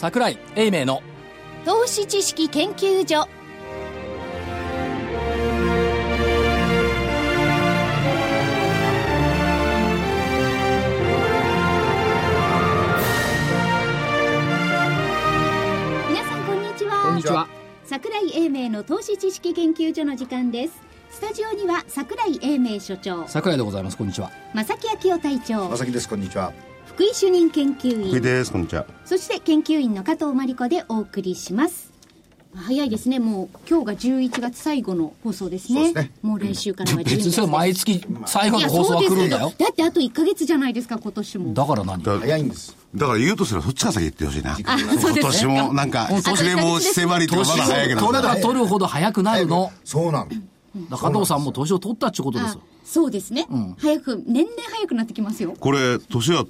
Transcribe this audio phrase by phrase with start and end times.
[0.00, 1.02] 桜井英明の
[1.64, 3.28] 投資知識研究所。
[16.08, 17.02] 皆さんこんにちは。
[17.02, 17.48] こんにちは。
[17.84, 20.80] 桜井英明の投資知識研究所の時間です。
[21.10, 23.26] スタジオには桜井英明所長。
[23.26, 23.96] 桜井でございます。
[23.96, 24.30] こんにちは。
[24.54, 25.68] 正木昭夫隊長。
[25.68, 26.08] まさきです。
[26.08, 26.52] こんにちは
[26.98, 28.08] 福井主任研究員。
[28.08, 28.84] 福井ですこんにちは。
[29.04, 31.92] そして研究員の加藤真理子でお送りします。
[32.56, 33.20] 早いですね。
[33.20, 35.84] もう今日が11月最後の放送ですね。
[35.84, 36.12] そうですね。
[36.22, 39.52] もう来週からは12月別にそれ毎月最後の放送は来るんだよ。
[39.56, 41.54] だってあと1か月じゃないですか今年も。
[41.54, 42.02] だから何？
[42.02, 42.76] だ早いんです。
[42.92, 44.58] だから言うとすればそっちから先言ってほしいな。
[44.58, 48.00] 今年もなんか本当失礼申し迫りとかまだ早いけど。
[48.00, 49.70] 取れば取るほど早くなるの。
[49.84, 50.30] そうなの。
[50.90, 53.46] だから加藤さんも年を取ったってことですあよそうですね、
[53.78, 55.54] 早く年々早くなってきますよ。
[55.60, 56.46] これ年は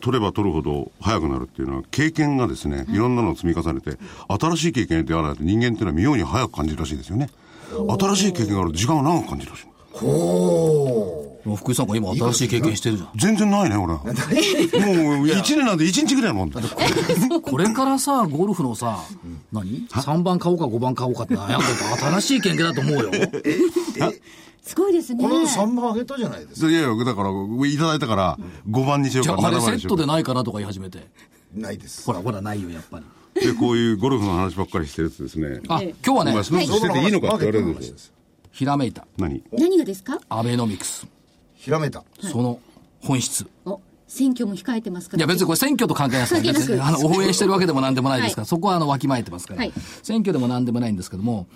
[0.00, 3.96] 取れば取るほど早くなるっていうのは経験がですねいろんなのを積み重ねて
[4.28, 7.30] 新しい経験であらないと人間っていうのは妙に早く感じるらしいですよね。
[8.00, 9.66] 新しい経験があると時間が長く感じるらしい。
[11.44, 13.10] もう福井さんが今新しい経験してるじゃん。
[13.16, 13.94] 全然ないね俺。
[13.94, 14.12] はもう
[15.26, 16.50] 1年なんで1日ぐらいのもん。
[16.50, 16.60] だ
[17.42, 18.98] これからさゴルフのさ
[19.52, 21.64] 何？3番買おうか5番買おうかって悩んで
[22.00, 23.10] た新しい経験だと思うよ
[24.70, 25.24] すごいですね。
[25.24, 26.70] この間3番あげたじゃないですか。
[26.70, 27.30] いやいやだから
[27.66, 29.88] いただいたから5番にしようかじゃああれ7番にしようか。
[29.88, 31.08] セットでないかなとか言い始めて。
[31.52, 32.06] ないです。
[32.06, 33.00] ほらほらないよやっぱ
[33.34, 33.44] り。
[33.44, 35.60] でこういうゴルフの話ばっかりしてるとですね。
[35.66, 38.14] あ今日はねお前そんなことしてていいのかって言われるんですよ。
[38.52, 39.08] ひらめいた。
[39.18, 39.42] 何？
[39.50, 40.20] 何がですか？
[40.28, 41.04] アベノミクス。
[41.54, 42.04] ひらめた。
[42.20, 42.60] その
[43.00, 43.48] 本質。
[43.64, 45.18] お選挙も控えてますから。
[45.18, 46.68] いや別にこれ選挙と関係ないです。
[46.68, 48.46] からあの応援してるわけでも何でもないですから、はい。
[48.46, 49.72] そこはあのわきまえてますから、はい。
[50.04, 51.48] 選挙でも何でもないんですけども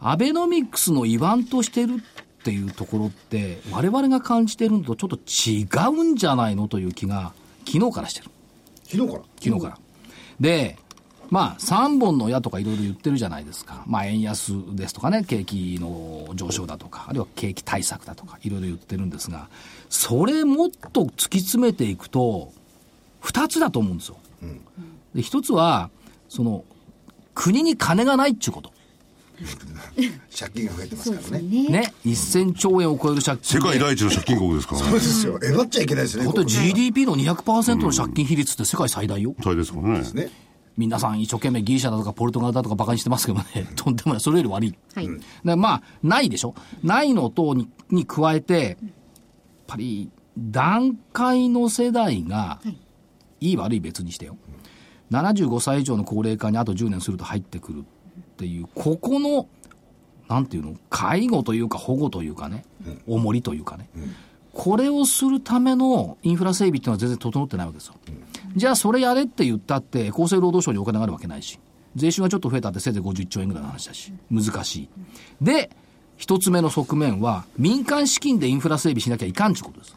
[0.00, 2.02] アベノミクスの言わんとしてる
[2.44, 7.32] っていうところって我々が感じてるのとちょっと違うんじゃないのという気が
[7.66, 8.28] 昨日からしてる。
[8.84, 9.24] 昨日から？
[9.42, 9.78] 昨日から、
[10.38, 10.76] で
[11.30, 13.82] まあ3本の矢とかいろいろ言ってるじゃないですか。
[13.86, 19.48] まあ円安ですとかね景気の上昇だとかあるいは景気対策だとかいろいろ言ってるんですが
[19.88, 22.52] それもっと突き詰めていくと
[23.22, 24.18] 2つだと思うんですよ、
[25.14, 25.88] で1つは
[26.28, 26.62] その
[27.34, 28.73] 国に金がないっていうこと
[30.36, 31.48] 借金が増えてますからね。
[31.48, 31.68] ね。
[31.68, 33.66] ね1000兆円を超える借金で。
[33.66, 34.86] 世界第一の借金国ですからね。
[34.88, 35.40] そうですよ。
[35.42, 40.10] えばっちゃいけないですね本当に GDP の200%の借金比率って世界最大よ、大ですからね。
[40.12, 40.30] ね
[40.76, 44.20] 皆さん一生懸命ギリシャだとかポルトガルだとかバカにしてますけどね、とんでもない。
[44.20, 44.74] それより悪い。
[44.94, 45.08] はい、
[45.44, 46.54] でまあ、ないでしょ。
[46.82, 48.92] ないのとにに加えて、やっ
[49.66, 53.52] ぱり段階の世代が、い。
[53.52, 54.36] い悪い別にしてよ。
[55.10, 57.84] 75歳以上の高齢化にあと10年すると入ってくる
[58.34, 59.46] っていう、ここの、
[60.28, 62.64] なんていうの、介護というか保護というかね、
[63.06, 63.88] 重りというかね、
[64.52, 67.94] これをするためのインフラ整備っていうのは全然整ってないわけですよ。
[68.56, 71.58] じゃあそれやれって言ったって、厚生労働省にお金があるわけないし、
[71.94, 74.88] 税収がちょっと増えたってせいぜい50兆円ぐらいの話だし、難しい。
[75.40, 75.70] で、
[76.16, 79.96] 一つ目の側面は、民間資金でインフラ整備しなきゃいかんってことです。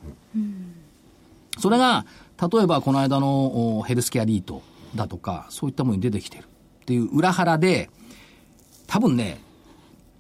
[1.60, 2.06] それが、
[2.40, 4.62] 例えばこの間のおヘルスケアリート
[4.96, 6.46] だとか、そういったものに出てきてるっ
[6.86, 7.90] ていう裏腹で、
[8.88, 9.40] 多分ね、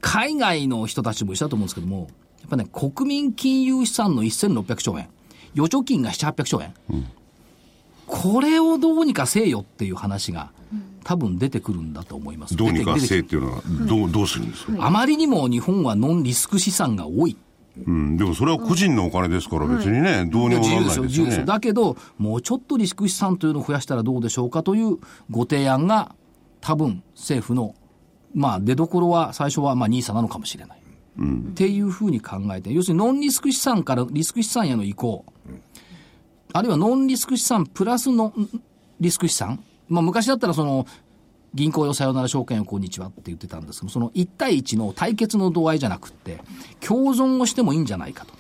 [0.01, 2.09] 海外の人たちも一緒だと思うんですけども、
[2.41, 5.09] やっぱね、国民金融資産の1600兆円、
[5.55, 6.73] 預貯金が7、800兆円、
[8.05, 10.51] これをどうにかせえよっていう話が、
[11.03, 12.55] 多分出てくるんだと思います。
[12.55, 17.37] どうにかせいっていうのはどうどうするんですか、あまりにも日本はノンリスク資産が多い。
[17.85, 21.21] うん、でもそれは個人のお金ですから別にね、どうにもなら自由ですよ、自由ですよ。
[21.21, 21.39] ないですよ。
[21.39, 24.97] ねだけど、もうちょっとリスク資産というのを増やしたらどうでしょうかという
[25.29, 26.15] ご提案が、
[26.59, 27.75] 多分政府の、
[28.37, 30.77] まあ、出どころは最初はまあ NISA なのかもしれない。
[31.19, 35.25] っていうふうに考えて、要するにノンリスク資産からリスク資産への移行、
[36.53, 38.31] あるいはノンリスク資産プラスの
[38.99, 40.85] リスク資産、まあ、昔だったらその
[41.55, 46.39] 銀行よさよなら証券よこんにちはって言ってたんですけど、その1対1の対決の度合いじゃなくって、
[46.79, 48.33] 共存をしてもいいんじゃないかと。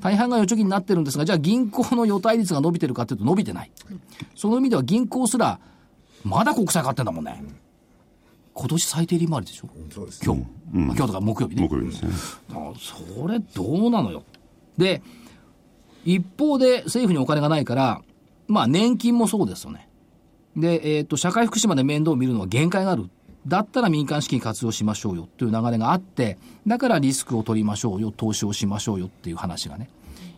[0.00, 3.70] 大半が預貯金になってるんですが、じゃあ銀行の預貸率が伸びてるかというと伸びてない。
[4.34, 5.60] その意味では銀行すら、
[6.24, 7.44] まだ国債買ってんだもんね。
[8.60, 9.68] 今年最低利回りでしょ？
[9.88, 10.40] そうです今日。
[10.72, 11.68] まあ今日とか木曜日ね。
[11.68, 12.10] 木曜日ですね
[12.50, 14.24] あそれどうなのよ？
[14.76, 15.00] で、
[16.04, 18.02] 一方で政府にお金がないから、
[18.48, 19.88] まあ年金もそうですよね。
[20.56, 23.08] で、えっ、と、社会福祉まで面倒を見るのは限界がある。
[23.46, 29.88] だったら民間資金活用しましょうよという流れがあって、だからリスクを取りましょうよ、投資をしましょうよっていう話がね、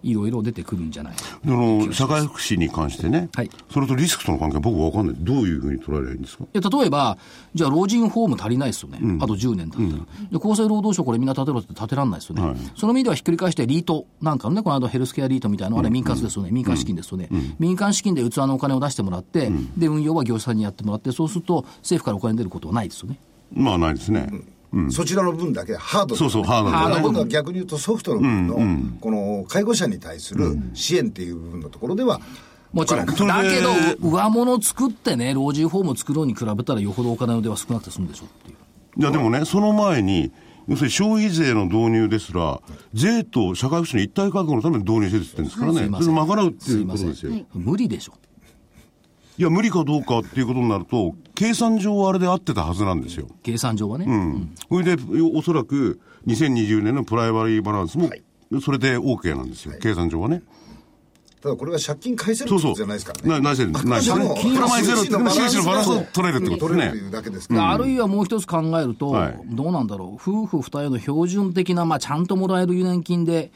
[0.03, 1.15] いろいろ出てくるんじゃない
[1.45, 3.51] その社会福祉に関してね、はい。
[3.73, 5.17] それとリスクとの関係、僕わかんない。
[5.19, 6.45] どういうふうに捉えればいいんですか？
[6.45, 7.19] いや例えば、
[7.55, 23.19] じゃあ老人ホーム足りないですよね、あと10年経ったら、で厚生労働省、これみんな建てろって建てらんないですよね、その意味ではひっくり返して、リートなんかのね、この間ヘルスケアリートみたいなのあれ、民間ですよね、民間資金ですよね、民間資金で器のお金を出してもらって、で運用は業者さんにやってもらって、そうすると政府からお金出ることはないですよね。
[23.53, 24.29] まあないですね。
[24.91, 26.89] そちらの分だけハードそうそうハードな。
[26.89, 32.21] な今度は逆に言うとソフトの部分の、この介護者に対する支援っていう部分のところでは、
[32.73, 33.07] もちろん。
[33.07, 38.57] だけど、上物作ってね、老人ホーム作ろうに比べたらよほどお金の出は少なくて済むでしょっていう。
[39.01, 40.31] いや、でもね、その前に、
[40.69, 42.61] 要するに消費税の導入ですら、
[42.95, 47.33] 税と社会福祉の一体確保のために導入してるって言ってるんですからね、それを賄うっていうことですよ。
[47.33, 48.13] い無理でしょ。
[49.43, 53.27] や、無理かどうかっていうことになると、計算上はあれで合ってたはずなんですよ。
[53.43, 54.07] 計算上はね。
[54.07, 54.55] うん。
[54.69, 55.03] それで、
[55.35, 58.11] おそらく2020年のプライマリーバランスも、
[58.63, 60.43] それで OK なんですよ、計算上はね。
[61.41, 62.59] ただこれが借金返せる。
[62.59, 63.29] じゃないですからね。
[63.31, 63.87] なないせるんです。
[63.87, 66.89] ないですプラマイゼロって収支のバランスを取れるってことですね。
[66.89, 67.71] 取れるだけですから。
[67.71, 73.51] あるいはもう一つ考えると、はいどうなんだろう、夫婦二人の標準的な、まあ、ちゃんともらえる年金で、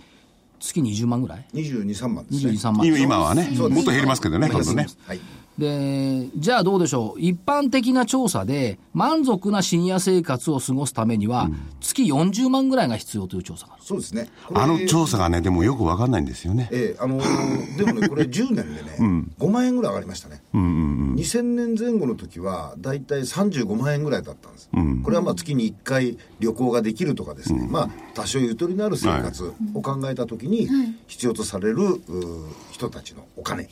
[0.60, 2.52] 月20万ぐらい？22、3万ですね。
[2.52, 2.86] ?23 万。
[2.86, 4.86] 今今はね、もっと減りますけどね、今度ね。
[5.06, 5.20] はい。
[5.58, 7.20] で、じゃあどうでしょう。
[7.20, 11.48] 一般的な調査で、満足なシニア生活を過ごすためには、
[11.80, 13.82] 月40万ぐらいが必要という調査がある。
[13.84, 14.28] そうですね。
[14.52, 16.68] あの調査がね、でもよくわかんないんですよね。
[16.72, 18.96] ええあのーでもね、これ10年でね、
[19.38, 20.42] 5万円ぐらい上がりましたね。
[20.52, 24.68] 2000年前後の時は、だいたい35万円ぐらいだったんです。
[25.04, 30.68] これはまあ月に1回旅行ができるとかですね、まあ多少ゆとりのある生活を考えた時に、
[31.06, 33.68] 必要とされる、うー人たちのお金、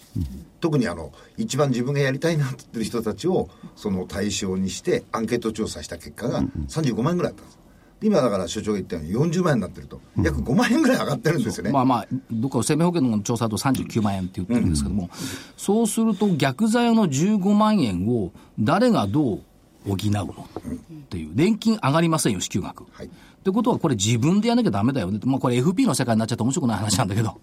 [0.61, 7.59] 特にあの、一番自分がやりたいなって言ってる人たちを、その対象にして、アンケート調査した結果が35万円ぐらいだったんです。
[8.03, 11.73] 今だから所長が言ったように40万円になってると、約5万円ぐらい上がってるんですよね。
[11.73, 15.09] まあまあ、どっかの生命保険の調査だと39万円って言ってるんですけども、
[15.57, 19.41] そうすると逆ザヤの15万円を誰がどう
[19.85, 22.85] 補うのっていう、年金上がりませんよ、支給額。
[22.93, 23.11] はい
[23.43, 25.19] ってことは、これ自分でやらなきゃダメだよね。
[25.25, 27.41] まあこれ FP の世界になっちゃって面白くない話なんだけど、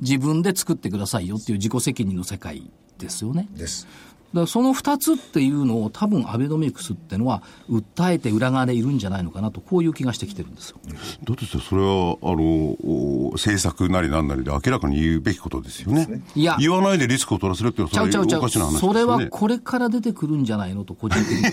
[0.00, 3.48] 自分で作ってくださいよっていう自己責任の世界ですよね。
[3.56, 3.88] です。
[4.34, 10.78] だその2つっていうのを多分アベノミクスってのは訴えて裏側でいるんじゃないのかなとこういう気がしてきてるんですよ。
[11.24, 12.42] だってさそれは、あの、
[12.82, 16.22] お政策なりなんなりで明らかに言うべきことですよね。
[16.34, 18.40] いや言わないでリスクを取らせるっていうのは、それはちゃうちゃうちゃう。
[18.40, 19.00] おかしな話ですよね。
[19.00, 21.40] それはこれから出てくるんじゃないのと個人的に。
[21.40, 21.44] い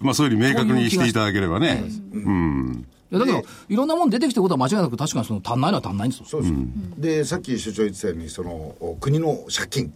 [0.00, 1.84] まあそういうふうに明確にしていただければね。
[2.12, 2.86] うん。
[3.10, 6.26] やだけど、いろんなもん出てきてることは間違いなく確かにその足んないのは足んないんですよ。
[6.28, 6.54] そうです、
[6.98, 9.92] でさっき所長言ってたようにそのお国の借金、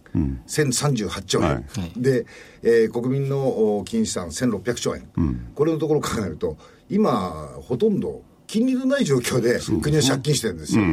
[0.47, 1.63] 1038兆円、はい。
[1.95, 2.25] で、
[2.63, 5.07] えー国民のお金資産1600兆円、
[5.55, 6.57] これのところを考えると
[6.89, 10.83] 今ほとんど金利のない状況で国は借金してるんですよ、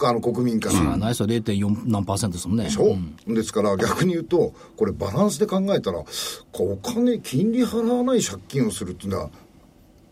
[0.00, 0.80] あの国民から。
[0.80, 2.64] まあないですよ、0.4何パーセントですもんね。
[2.64, 2.96] でしょ、
[3.26, 6.04] ですから逆に言うと、これバランスで考えたら、
[6.52, 9.30] こうお金、金利払わない借金をするっていうのは、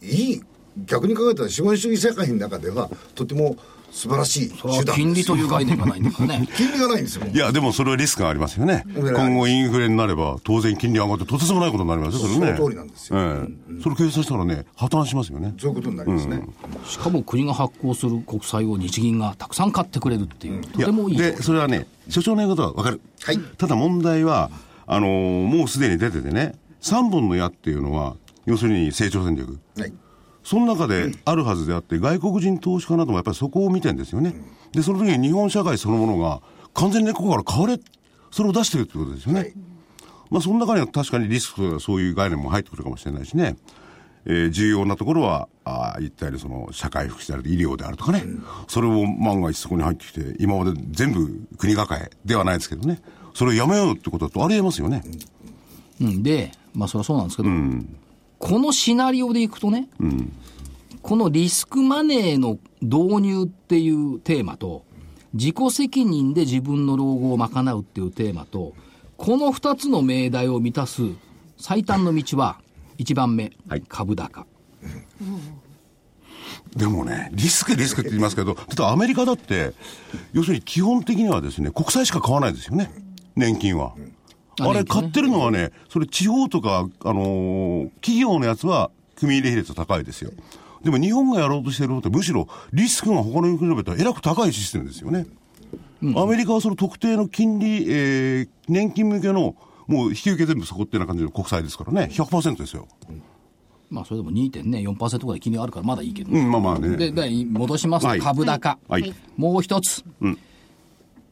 [0.02, 0.42] いい、
[0.86, 3.56] 逆に考えたら資本主義社会の中では、とても
[3.90, 6.48] 素晴らしい手段金利という概念がないんだからね。
[6.54, 7.26] 金利がないんですよ。
[7.32, 8.84] いや、でもそれはリスクがありますよね。
[8.94, 12.56] うん今後インフレになれば、当然金利上がってとてつもないことになりますよ、それね。
[12.56, 15.54] その通りなんですよええそれ計算したらね、破綻しますよね。
[15.58, 16.42] そういうことになりますね。
[16.86, 21.16] しかも国が発行する国債を日銀がたくさん買ってくれるっていう、とてもいい。
[21.16, 23.00] で、それはね、所長の言うことはわかる。
[23.22, 24.50] はいただ問題は、
[24.86, 29.58] あのーもうすでに出ててね、3本の矢っていうのは、要するに成長戦略。
[29.78, 29.92] はい。
[30.46, 34.32] その中であるはずであって、外国人投資家などもやっぱりそこを見てんですよね。
[34.70, 36.40] で、その時に日本社会そのものが
[36.72, 37.80] 完全にここから変われ、
[38.30, 39.40] それを出してるってことですよね。
[39.40, 39.52] はい。
[40.30, 43.56] まあ、その中には確かにリスクとかそういう概念も入ってくるかもしれないしね。
[44.24, 48.22] えー重要なところは、ああ言ったようにその社会福祉であると医療であるとかね、
[48.68, 53.00] それを万が一そこに入ってきて、今まで全部国抱えではないですけどね、
[53.34, 55.02] それをやめようってことだとありえますよね。
[56.00, 57.48] うん、で、まあそれはそうなんですけど、
[58.38, 59.88] このシナリオでいくとね、
[61.02, 64.84] このリスクマネーの導入っていうテーマと、
[65.34, 68.74] 自己責任で自分の老後を賄うっていうテーマと、
[69.16, 71.02] この二つの命題を満たす
[71.56, 72.60] 最短の道は、
[72.98, 73.52] 一番目、
[73.88, 74.46] 株高。
[76.74, 79.72] でもね、リスクリスクって言いますけど、例えばアメリカだって、
[80.32, 82.90] 要するに基本的にはですね、国債しか買わないですよね、
[83.34, 83.94] 年金は。
[84.58, 90.30] あれ、買ってるのはね、それ地方とか、あのー企業のやつは、組入れ比率高いですよ。
[90.82, 95.26] でも日本がやろうとしてることって、むしろリスクが他の国に比べたらえらく高いシステムですよね。
[96.14, 102.88] アメリカはその特定の金利、えー年金向けの、もう引き受け全部そこっていうような感じの国債ですからね、100%ですよ。
[103.88, 106.32] まあ、それでも2.4%ぐらい金利があるからまだいいけど。
[106.32, 106.96] うん、まあまあね。
[106.96, 108.78] で、で、戻しますと、はい株高。
[108.88, 109.14] はい。
[109.36, 110.04] もう一つ。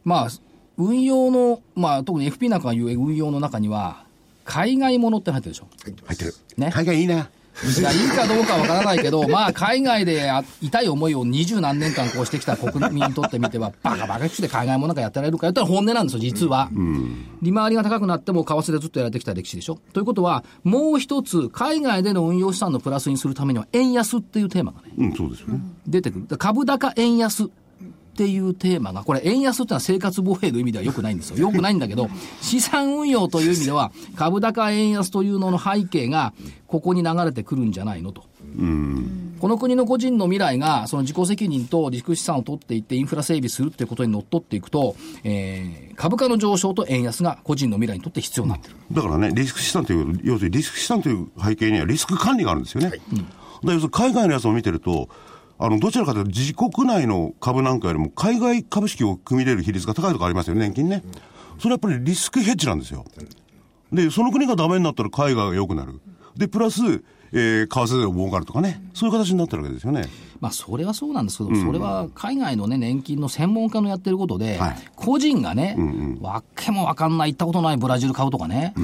[0.05, 0.29] まあ、
[0.79, 4.05] 運用の、まあ、特に FP なんかが言う運用の中には、
[4.45, 5.67] 海外ものって入ってるでしょ？
[6.07, 6.35] 入ってる。
[6.57, 6.71] ね？
[6.73, 7.15] 海外いいな。
[7.79, 16.69] いや、いいかどうかわからないけど、 まあ、海外であ痛い思いを二十何年間こうしてきた国民にとってみては、バカバカして海外ものがやってられるかよってのは本音なんですよ、実は。
[17.43, 19.79] 利回りが高くなっても為替でずっとやられてきた歴史でしょ？
[19.93, 25.61] ということは、もう一つ、海外での運用資産のプラスにするためには、円安っていうテーマがね、うん、そうですよね。
[25.87, 26.37] 出てくる。
[26.37, 27.49] 株高円安
[28.15, 31.37] っていうテーマが、これ円安っていうのは生活防衛の意味では良くないんですよ。
[31.37, 32.09] 良くないんだけど、
[32.41, 36.33] 資産運用という意味では、株高円安というのの背景が、
[36.69, 38.25] ここに流れてくるんじゃないのと。
[39.41, 48.75] この国の個人の未来が、その自己責任とリスク資産を取っていってインフラ整備するっていうことにのっとっていくと、えー株価の上昇と円安が個人の未来にとって必要になってる。
[48.91, 52.91] だからね、リスク資産という、要するにリスク資産という背景にはリスク管理があるんですよね。
[52.91, 53.01] だか
[53.63, 55.09] ら要するに海外のやつを見てると、
[55.59, 61.03] あの、どちらかというと自国内の株なんかよりも海外株式を組み入れる比率が高いとこありますよね、年金ね。
[61.59, 63.05] それはやっぱりリスクヘッジなんですよ。
[63.93, 66.01] で、その国がダメになったら海外が良くなる。
[66.37, 66.81] で、プラス、
[67.33, 68.83] えー、為替でも儲かるとかね。
[68.93, 70.09] そういう形になってるわけですよね。
[70.41, 75.77] まあ、それはそうなんですけど、それは海外のね、年金の専門家のやってることで、はい個人がね、
[76.21, 78.75] わけもわかんない、行ったことないブラジル買うとかね。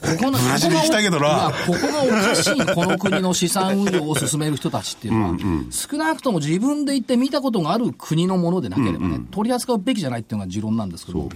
[0.00, 1.52] ここのブラジル行きたいけどな。
[1.66, 5.36] ここがおかしい、この国の資産運用を進める人たちっていうのは、
[5.70, 11.28] 少なくとも自分で行って見たことがある国のものでなければね、取り扱うべきじゃないっていうのが持論なんですけど、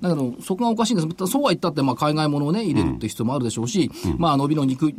[0.00, 1.26] だけど、そこがおかしいんです。
[1.26, 4.92] そうは言ったって、まあ、海外ものをね、入れるって必要もあるでしょうし、まあ、伸びの肉、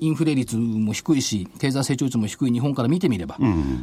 [0.00, 3.36] インフレ率も低いし、経済成長率も低い日本から見てみれば、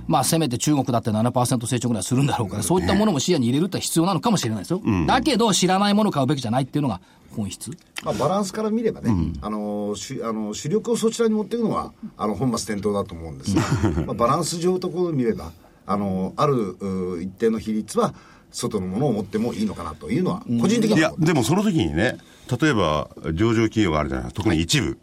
[0.08, 4.82] まあ、せめて中国だって7%成長ぐらいするんだろうから、そういったものも視野に入れるって必要なのかもしれないですよ。
[5.08, 7.00] だけど、知らないものを買うべきじゃないっていうのが
[7.36, 7.72] 本質。
[8.04, 9.12] まあ、バランスから見ればね、
[9.42, 13.62] あのしあの主力をそちらに持っていくのはあの本末転倒だと思うんですが、
[14.06, 15.52] まあ、バランス上のところを見れば
[15.86, 18.14] あのあるう一定の比率は
[18.52, 22.18] 外のものを持ってもいいのかなというのは個人的いには、やでもその時にね、
[22.62, 24.88] 例えば上場企業があるじゃないですか、特に一部。
[24.88, 24.98] はい、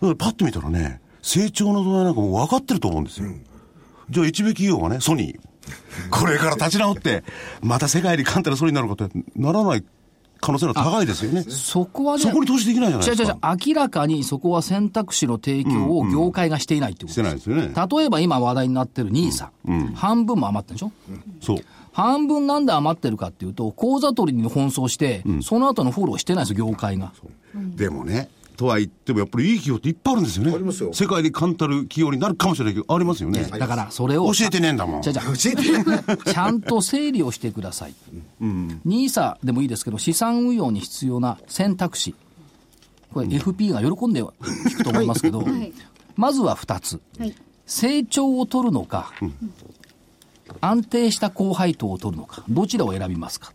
[0.00, 3.28] だパッと見たらね、成長の度合いなんかもう分かってると思うんですよ。
[4.10, 5.38] じゃあ一部企業がね、ソニー。
[6.10, 7.24] これから立ち直って、
[7.60, 9.84] また世界に簡単なソニーになるかってならない
[10.40, 11.42] 可能性が高いですよね。
[11.42, 13.22] そこはね、そこに投資できないじゃないですか。
[13.24, 17.72] 違う違う明らかにそこは選択肢の提供を業界がしていないってことしてないですよね。
[17.74, 19.48] 例えば今話題になってる NISA、
[19.94, 20.92] 半分も余ってるでしょ？
[21.42, 21.58] そう。
[21.92, 27.12] 半分なんで余ってるかっていうと、口座取りに奔走して、その後のフォローしてないですよ、業界が。
[27.54, 28.28] でもね、
[28.58, 30.52] とは言ってもやっぱりいい企業っていっぱいあるんですよね。
[30.52, 33.44] ありますよ世界に簡単る企業になるかもしれないけど、ありますよね。
[33.44, 34.32] だから、それを。
[34.34, 35.02] 教えてねえんだもん。
[35.02, 37.94] じゃじゃ教えてちゃんと整理をしてください。
[38.40, 42.16] NISA でもいいですけど、資産運用に必要な選択肢。
[43.14, 45.72] これ FP が喜んで聞くと思いますけど、い
[46.16, 47.00] まずは2つ。
[47.16, 47.34] はい。
[47.64, 49.12] 成長を取るのか、
[50.60, 53.52] 安定した高配当を取るのか、どちらを選びますか？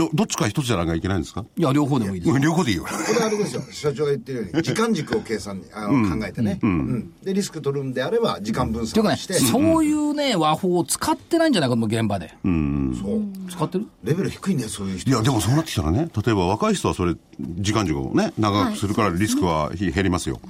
[0.00, 1.44] えどっちか一つじゃなきゃいけないんですか？
[1.56, 2.32] いや、両方でもいいです。
[2.32, 2.84] うん両方でいいよ。
[2.84, 3.62] これはあれですよ。
[3.70, 7.12] 社長が言ってるように時間軸を計算にあの、考えてね、うん。
[7.22, 12.32] でリスク取るんであれば時間分というかね、散して、そういうね、和法を使ってないんじゃないかと現場で。
[12.44, 13.22] そう。
[13.50, 13.86] 使ってる？
[14.04, 20.40] レベル低いねそういう人いや、でもそうなってきたらね、例えば若い人はそれ、時間軸をね、長くするからリスクは減りますよ。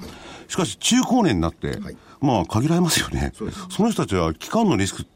[0.47, 1.97] しかし、中高年になって、はい。
[2.21, 3.31] まあ、限られますよね。
[3.69, 5.11] その人たちは、期間のリスクって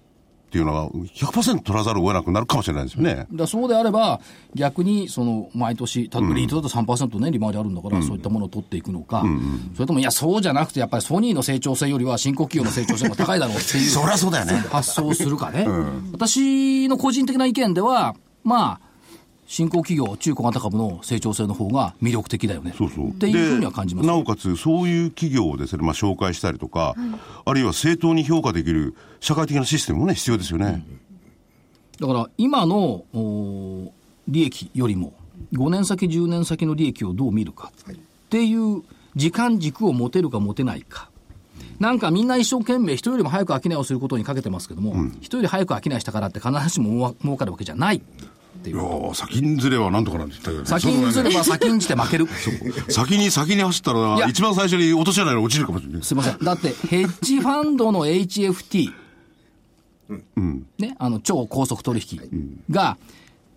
[0.57, 3.27] いうのは、100%取らざるを得なくなるかもしれないですよね。
[3.31, 4.21] だそうであれば、
[4.55, 9.23] 逆にその毎年、例えばリートだと3%ね、利回りあるんだから、そういったものを取っていくのか、
[9.75, 14.53] それとも、いや、そうじゃなくて、やっぱりソニーの成長性よりは、新興企業の成長性が高いだろうっていうそりゃそうだよね。
[14.69, 15.67] 発想をするかね、
[16.11, 18.92] 私の個人的な意見では、まあ、
[19.45, 22.73] 新興企業、中小型株の成長性の方が魅力的だよね。
[22.77, 23.09] そうそう。
[23.09, 26.95] っていうふうには感じますでなおかつ、そういう企業をですね、まあ、紹介したりとか、
[27.45, 30.85] あるいは正当に評価できる社会的なシステムもね、必要ですよね。
[31.99, 33.03] だから今の
[34.27, 35.13] 利益よりも
[35.53, 37.95] 5年先10年先の利益をどう見るかっ
[38.29, 38.83] ていう
[39.15, 41.09] 時間軸を持てるか持てないか
[41.79, 48.01] なんかみんな一生懸命人よりも早く商いをすることにかけてますけども、人より早く商いしたからって必ずしも儲かるわけじゃない
[48.63, 50.67] っていいうやー先んずれはなんとかなんて言ったけどね。
[50.67, 52.27] 先にずれば先んじて負ける。
[52.89, 54.19] 先に先に走ったいや。
[54.19, 56.03] ら、一番最初に落とし穴に落ちるかもしれない。
[56.03, 56.37] すいません。
[56.39, 58.93] だってヘッジファンドの HFT、
[60.79, 62.97] ね、あの超高速取引が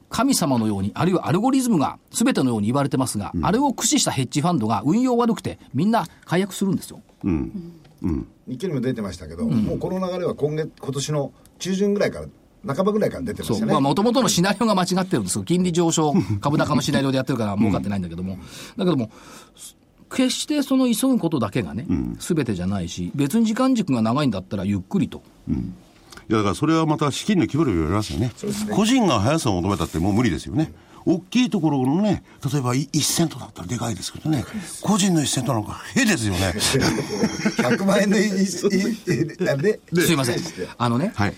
[0.09, 7.01] 神様のように、あるいはアルゴリズムが全てのように言われてますが、あれを駆使したヘッジファンドが運用悪くて、みんな解約するんですよ。
[8.47, 12.27] 日記にも出てましたけど、もうこの流れは今月今年の中旬ぐらいから
[12.67, 13.57] 半ばぐらいから出てまそう。
[13.57, 15.45] したねまあ、もともとのシナリオが間違ってるんですよ。
[15.45, 18.39] 金利上昇、 株高のシナリオでやってるから儲かってないんだけども。
[18.77, 19.11] だけども、
[20.15, 21.87] 決してその急ぐことだけがね、
[22.19, 25.23] す、べ、てじゃないし、別に時間軸が長いんだったらゆっくりと。
[26.29, 28.33] いやだからそれはまた資金の規模量よりますよね。
[28.75, 30.73] 個人が速さを求めたってもう無理ですよね。
[31.07, 34.45] 大きいところのね、例えば1セントだったらでかいですけどね、
[34.83, 36.53] 個人の1セントなんか、へですよね。
[36.57, 40.39] 100万円のいいいいあれすいません。
[40.77, 41.35] あのね、はい。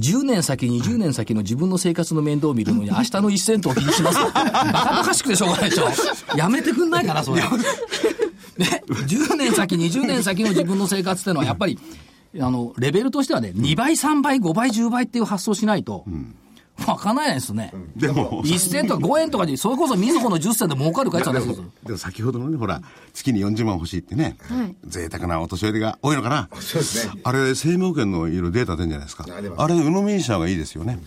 [0.00, 4.18] 10年先、20年先の自分の生活の面倒を見るのに、明日の1セントを気にします。
[4.18, 5.84] バカバカしくてしょうがないでしょ。
[6.36, 7.42] やめてくんないかな、それ。
[7.42, 11.78] ね、10年先、20年先の自分の生活っていうのは、やっぱり、
[12.40, 16.04] あの、レベルとしてはね、2倍、3倍、5倍、10倍っていう発想しないと、
[16.86, 17.72] わかんないですね。
[17.96, 21.64] でも、1銭とか5円とかで、それこそみずほの10銭で儲かるかいって話ですよ。
[21.84, 26.48] でも先ほどのね、ほら、月に40万欲しいってね、はい贅沢なお年寄りが多いのかな。
[26.60, 30.98] そうですねあれ、生命保険のいろいろデータ出るんじゃないですかあれ、鵜呑みにした方がいいですよね。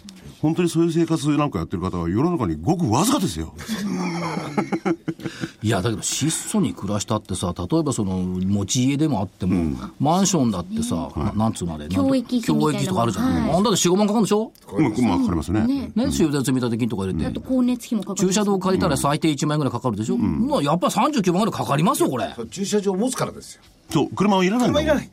[0.41, 3.53] 本当にそういう生活なんかやってる方は世の中にごくわずかですよ。
[5.67, 13.25] いや、だけど質素に暮らしたってさ、例えばその、持ち家でもあっても、マンションだってさ、ななんつうのあれ、教育費みたいな教育費とかあるじゃん。
[13.25, 13.55] はい。
[13.57, 14.51] あんだって4、5万かかるんでしょ？
[14.71, 15.91] うん、まあ、かかりますね。
[15.93, 17.25] ね、修繕積立金とか入れて。
[17.25, 22.33] あと光熱費もかかる駐車場借りたら最低1万円ぐらいかかるでしょ、まあやっぱり39万ぐらいかかりますよ、これ。
[22.49, 23.61] 駐車場を持つからですよ。
[23.89, 25.09] そう、車はいらないんだもん車いらない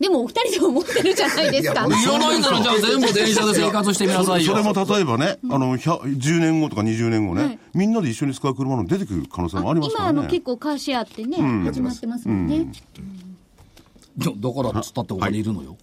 [0.00, 1.86] でもお二人でも持ってるじゃないですか。
[1.86, 4.52] いらないんならじゃあ全部電車で生活してみなさいよ。
[4.52, 7.58] それも例えばね、あの、100 10年後とか20年後ね、はい。
[7.74, 10.12] みんなで一緒に使う車の出てくる可能性もありますからね。
[10.12, 15.76] 今あの結構カーシェアってね、始まってますもんね、いやだからっつったってお金いるのよ。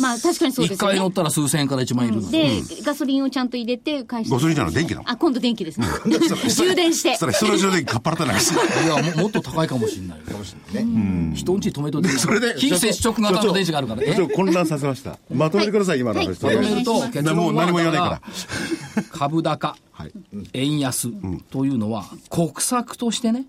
[0.00, 2.32] まあ確かにそうで一すよね回乗ったら数千円から1万円いるのよ。
[2.32, 5.86] で、ガソリンをちゃんと入れて返してガソリンじゃない電気だもんあ今度電気ですね
[6.48, 8.54] 充電してそしたら人の上でかっぱらってないです。
[8.54, 10.24] いやも、もっと高いかもしれないよ。
[10.72, 12.08] ね人んち止めといて。
[12.10, 14.14] それで非接触型の電池があるからね。
[14.14, 15.18] ちょっと混乱させました。
[15.32, 16.28] まとめてください、今の話。
[16.28, 20.12] は止めると、結論はもう何も言わないからだ株高、はい。
[20.52, 21.10] 円安
[21.50, 23.46] というのは、国策としてね、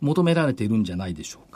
[0.00, 1.47] 求められているんじゃないでしょうか。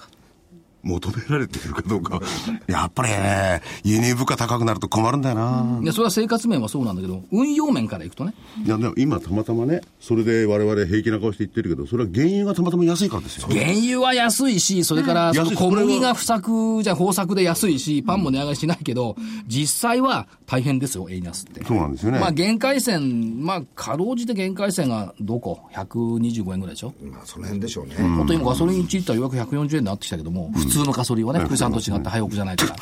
[0.82, 2.20] 求められているかどうか。
[2.66, 5.80] やっぱりね、輸入物価高くなると困るんだよな。
[5.82, 8.34] いやそれは生活面はそうなんだけど、運用面からいくとね、
[8.64, 13.48] いや、でも今たまたまね、それで我々平気な顔して言ってるけど、それは原油がたまたま安いからですよ。
[13.48, 21.64] 原油は安いし、それから小麦が不作じゃ豊作で安いし、パンも値上がりしないけど、実際は大変ですよ、円安って。
[21.64, 22.18] そうなんですよね。
[22.18, 32.74] まあ、限界線、まあ、かろうじて限界線がどこ ?125 円ぐらいでしょ、まあその辺でしょうね、本当に今ガソリン1リッターようやく140円になってきたけども、普通のガソリンはね、福井さんと違って早送じゃないから。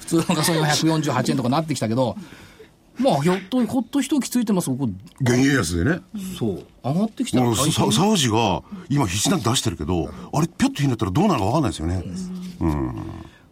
[0.00, 2.16] 普通のガソリンは148円とかなってきたけど、
[2.98, 4.88] まあ、ひょっと、ほっと一息ついてます、ここ、
[5.24, 6.00] 原油安でね。
[6.38, 12.04] そう、上がってきたら大変ササウジが今必死なんで出してるけど、あれ、ぴょっとひねったらどうなるか分かんないですよね。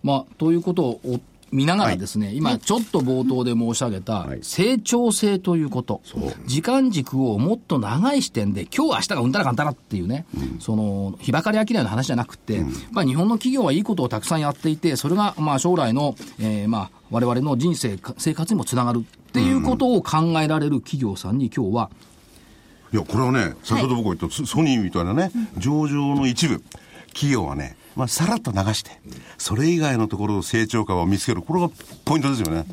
[0.03, 1.21] まあ、ということを
[1.55, 4.41] 見ながらですね、今ちょっと冒頭で申し上げたはい。
[4.43, 6.03] 成長性ということ、
[6.47, 10.27] 時間軸をもっと長い視点で、今日明日がうんたらかんたらっていうね、
[10.59, 21.91] その、日ばかり商いの話じゃなくて、まあ日本の企業はいいことをたくさんやっていて、それがまあ将来の、えーまあ我々の人生、か生活にもつながるっていうことを考えられる企業さんに今日は、
[22.93, 26.61] いや、これはね、先ほど僕が言ったソソニーみたいなね、上場の一部、
[27.09, 28.91] 企業はね、まあ、さらっと流して、
[29.39, 31.71] それ以外のところの成長感を見つける、これが
[32.05, 32.65] ポイントですよね。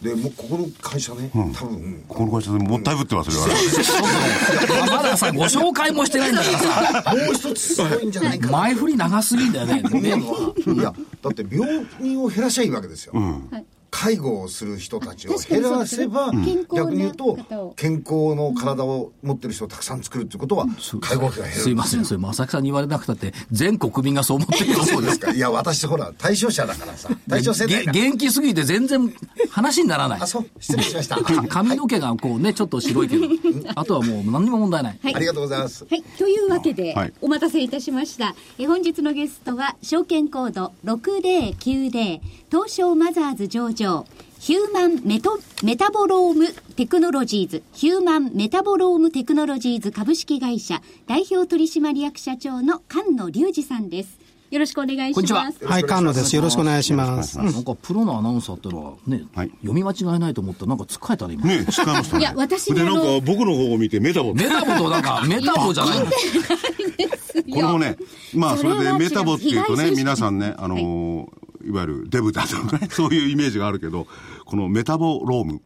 [0.00, 2.04] でもうここの会社ね、多分。
[2.08, 3.54] ここの会社でもったいぶってますよ、あれ。
[3.54, 8.52] ちょっとねまださ、ご紹介もしてないんだからさ、もう一つすごいんじゃないかな。
[8.52, 9.82] 前振り長すぎんだよね。
[9.84, 20.66] いやだって病人を減らしゃいいわけですよ、はい介護をする人たちを減らせば、健康な逆に言うと健康の体を持ってる人をたくさん作るっていうことは
[21.00, 24.84] 介護費が減るすいません、それ、正木さんに言われなくたって、全国民がそう思ってるよ。
[24.84, 25.32] そうですか？
[25.32, 27.10] いや私ほら対象者だからさ。
[27.28, 29.12] 対象世代元気すぎて全然
[29.50, 30.20] 話にならない。
[30.20, 30.26] あ。
[30.26, 30.46] そう。
[30.60, 31.16] 失礼しました。
[31.16, 33.26] か髪の毛がこうね、ちょっと白いけど、
[33.74, 34.98] あとはもう何にも問題ない。
[35.02, 35.14] はい。
[35.16, 35.84] ありがとうございます。
[35.90, 36.02] はい。
[36.02, 37.12] というわけで、はい。
[37.20, 38.34] お待たせいたしました。
[38.58, 44.04] え本日のゲストは、証券コード6090、東証マザーズ上場、
[44.38, 54.20] ヒューマンメトメタボロームテクノロジーズ、ヒューマンメタボロームテクノロジーズ株式会社、代表取締役社長の菅野隆二さんです。
[54.50, 55.64] よろしくお願いしこんにちはます。
[55.64, 56.36] はい、菅野です。
[56.36, 57.38] よろしくお願いします。
[57.38, 61.46] なんかプロのアナウンサーってのはね、はい読み間違いないと思ったらなんか疲れたね、今。
[61.46, 62.20] ね使いましたね。
[62.20, 66.06] いや私ねで、なんか僕の方を見てメタボメタボとなんか、 メタボじゃないの。
[66.10, 67.96] これもね、
[68.34, 74.06] まあ、それでメタボっていうとね、皆さんね、あのーいわゆるデブだとかね、そういうイメージがあるけど、
[74.44, 75.60] このメタボローム、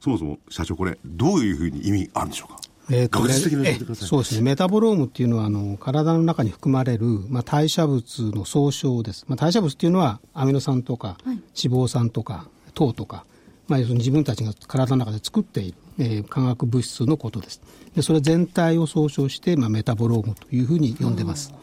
[0.00, 2.60] そもそも社長、これ、どういうふうに意味あるんでしょうか？
[2.90, 4.08] えーと学術的に教ええてください。
[4.08, 4.42] そうですね。
[4.42, 9.24] メタボロームっていうのは、あの、体の中に含まれる、まあ、代謝物の総称です。
[9.26, 11.38] まあ、代謝物っていうのは、アミノ酸とか、脂
[11.74, 13.24] 肪酸とか、糖とか、
[13.68, 17.62] まあ、要するに自分たちが体の中で作っている、えー化学物質のことです。
[17.94, 21.54] で、それ全体を総称して、まあ、メタボロームというふうに呼んでます。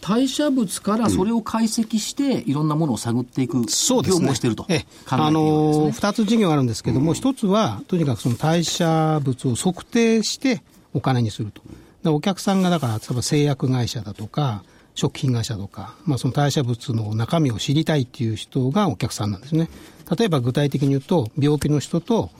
[0.00, 4.28] 代謝物からそれを解析して、いろんなものを探っていく業そうですね。
[4.28, 5.92] 務をしていると考ええているわけですえあの、ね。
[5.92, 10.62] 二つ事業があるんですけども、一、つは、とにかくその代謝物を測定して
[10.94, 11.62] お金にすると。
[12.10, 14.62] お客さんが、だから、例えば製薬会社だとか、
[14.94, 19.68] 食品会社とか、まあその代謝物の中身を知りたいっていう人がお客さんなんですね。
[20.16, 22.30] 例えば具体的に言うと、病気の人と、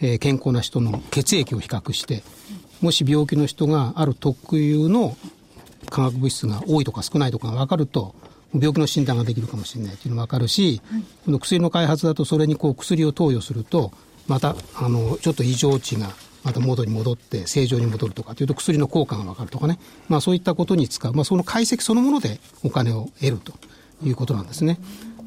[0.00, 2.22] えー健康な人の血液を比較して、
[2.80, 5.16] もし病気の人がある特有の
[5.88, 8.14] 化学物質が多いとか少ないとかが分かると、
[8.52, 10.80] 病気の診断ができるかもしれないっていうのが分かるし、
[11.24, 13.92] この薬の開発だとそれにこう薬を投与すると、
[14.26, 16.10] またあのちょっと異常値が
[16.42, 23.52] また元に戻って正常に戻るとかというと薬の効果が分かるとかね、まあ、そういったことに使う、まあ、その解析そのものでお金を得ると
[24.02, 24.78] いうことなんですね。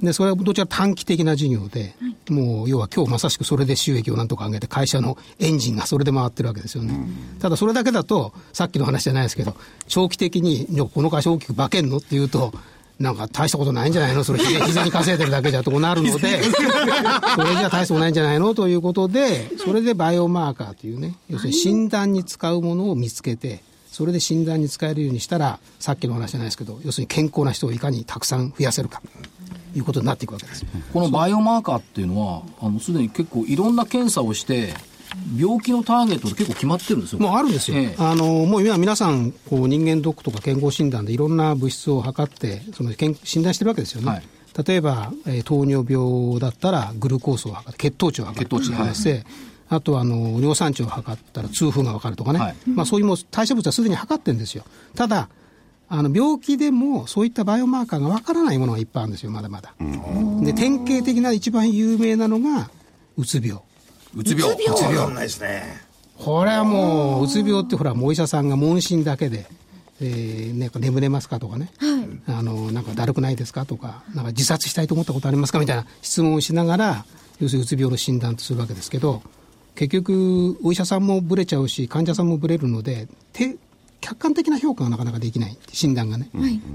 [0.04, 1.96] で、それはどちらか短期的な事業で、
[2.30, 6.94] もう要は今日まさしくそれで収益をなんとか上げて会社のエンジンがそれで回ってるわけですよね。
[7.40, 9.56] ただそれだけだと、さっきの話じゃないですけど、
[9.88, 12.54] 長期的に、この会社大きく化けんのっていうと、
[13.00, 14.24] なんか大したことないんじゃないの？
[14.24, 18.54] それ膝膝に稼いでるだけじゃとなるので、 それじゃ大したことないんじゃないの？
[18.54, 29.43] ということで、それでバイオマーカーというね、要するに診断に使うものを見つけて、それで診断に使えるようにしたら、さっきの話じゃないですけど、要するに健康な人をいかにたくさん増やせるか、と
[29.76, 30.68] いうことになっていくわけですよ。
[30.92, 34.74] このバイオマーカーっていうのは、あの、すでに結構いろんな検査をして、
[35.38, 37.20] 病気のターゲットって結構決まってるんですよ。
[37.20, 37.78] もうあるんですよ。
[37.78, 44.10] ええあの、もう今皆さん、こう人間ドックとか健康診断でいろんな物質を測って、その健診断してるわけですよね。
[44.10, 44.24] はい
[44.66, 49.24] 例えば、えー糖尿病だったらグルコースを測って、血糖値を測る血糖値とい
[49.70, 54.64] あとはあの尿酸値を測ったら痛風が分かるとかね、はいまあ、そういうもう代謝物はすでに測ってるんですよ。
[54.96, 55.30] ただ
[55.96, 59.76] あの病気でもそういったバイオマーカーが分からないものがいっぱいあるんですよ、まだまだ。
[60.42, 62.72] で典型的な一番有名なのが
[63.16, 63.62] うつ病。
[64.16, 64.52] うつ病。
[64.52, 65.62] うつ病わかんないですね。
[66.18, 69.46] これはもう、うつ病ってほら、もうお医者さんが問診だけで、
[70.02, 71.70] えー、なんか眠れますかとかね、
[72.26, 77.06] あの、なんかだるくないですかとか、なんか自殺したいと思ったことありますかみたいな質問をしながら、
[77.40, 79.22] 要するにうつ病の診断とするわけですけど、
[79.76, 83.58] 結局、お医者さんもブレちゃうし、患者さんもブレるので、て
[84.04, 86.30] 客観的な評価がなかなかできない、診断がね。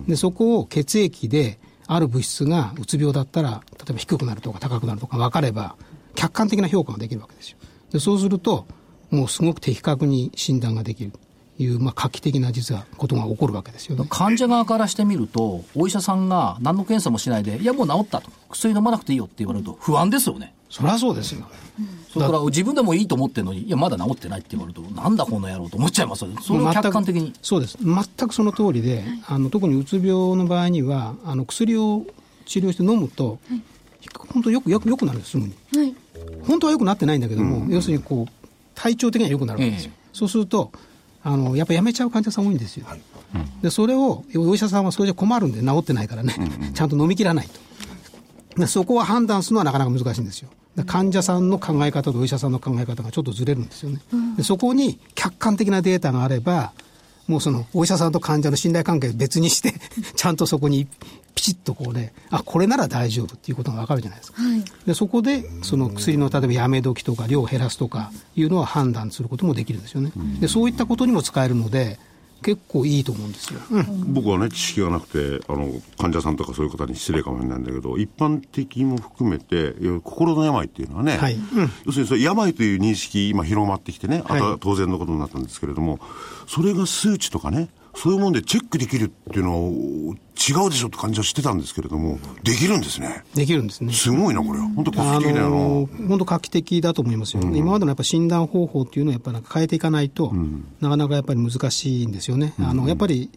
[0.09, 5.77] で、そこを血液で、ある物質がうつ病だったら、例えば低くなるとか高くなるとか分かれば、
[6.15, 7.59] 客観的な評価ができるわけですよ。
[7.93, 8.67] でそうすると、
[9.11, 11.19] もうすごく的確に診断ができると
[11.63, 14.07] いう、まあ、画期的な実はことが起こるわけですよね。
[14.09, 20.55] 患者側からしてみると、お医者さんが何の検査もしないで、いや、もう治ったと、薬飲まなくていいよって言われると、不安ですよね。
[20.71, 21.47] そりゃそうですよ。
[22.08, 26.29] それから自分でもいいと思ってるのに、いや、まだ治ってないって言われると、なんだこの野郎と思っちゃいますよ。
[26.29, 26.37] ね。
[26.41, 27.33] それを客観的に。
[27.43, 27.79] そうです。
[27.81, 32.07] 全くその通りで、あの特にうつ病の場合には、あの薬を
[32.47, 33.39] 治療して飲むと、
[34.33, 35.55] 本当よくよくよくなるんです、すぐに。
[35.75, 35.95] はい。
[36.47, 40.73] 本当は良くなってないんだけども、要するにこう体調的には良くなるわけですよ、えそうすると
[41.23, 42.87] あのやっぱやめちゃう患者さん多いんですよ、
[43.61, 46.35] でそれをお医者さんはそれじゃ困るんで治ってないからね、
[46.75, 47.61] ちゃんと飲み切らないと。
[48.61, 50.49] でそこは判断するのはなかなか難しいんですよ。
[50.68, 54.01] で患者さんの考え方とお医者さんの考え方がちょっとずれるんですよね、
[54.37, 56.73] でそこに客観的なデータがあれば
[57.29, 59.75] もうそのお医者さんと患者の信頼関係を別にして
[60.17, 60.87] ちゃんとそこに
[61.35, 64.43] ピチッとこうねあこれなら大丈夫っていうことが分かるじゃないですか。
[64.43, 64.65] はい。
[64.87, 70.11] でそこでその薬の例えばやめ時とか量を減らすとかいうのは判断することもできるんですよね、
[70.41, 72.01] でそういったことにも使えるので
[72.43, 74.15] 結構いいと思うんですよ、うん。
[74.15, 79.75] 僕はね、知識がなくて、あの、患者さんとかそういう方に失礼かもしれないんだけど、一般的も含めて、
[80.05, 81.35] 心の病っていうのはね、はい。
[81.35, 81.43] うん。
[81.85, 84.59] 要するにそれ病という認識、今広まってきてね、あとははい。
[84.61, 85.99] 当然のことになったんですけれども、
[86.47, 93.25] それが数値とかね、そういうもんでチェックできるっていうのは違うでしょって感じはしてたんですけれども、できるんですね。
[93.35, 93.93] できるんですね。
[93.93, 94.59] すごいな、これ。
[94.61, 95.57] 本当画あ期的だよな。
[95.57, 100.33] の本当画期的だと思いますよ、今までのやっぱ診断方法っていうのをやっぱなんか変えていかないと、
[100.81, 103.31] なかなかやっぱり難しいんですよね、あのやっぱり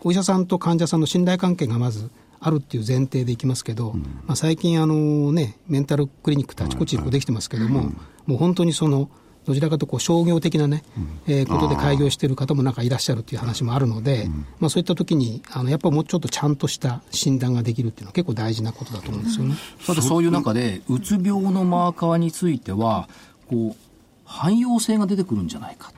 [0.00, 3.94] お医者さんと患者さんの信頼関係がまずあるっていう前提でいきますけど、
[4.26, 7.92] まあ、最近あの、ね、メンタルクリニックってあちこちできてますけども、
[8.26, 9.10] もう本当にその、
[9.48, 10.84] どちらかというとこう商業的なね、
[11.26, 14.28] えーことで開業している方もなんかいらっしゃるっていう話もあるので、
[14.60, 19.54] まあ、そういった時にあのやっぱりもうちょっとちゃんとした診断ができるっていうのは結構大事なことだと思うんですよね。
[19.80, 23.08] さて、そういう中で、うつ病のマーカーについては、
[23.48, 23.76] こう、
[24.26, 25.92] 汎用性が出てくるんじゃないかっ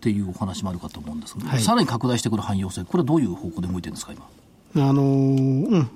[0.00, 1.60] ていうお話もあるかと思うんですが、はい。
[1.60, 4.12] さらに拡大してくる汎用性、これはどういう方向で動いてるんですか、
[4.74, 4.88] 今？
[4.88, 5.90] あのーうん。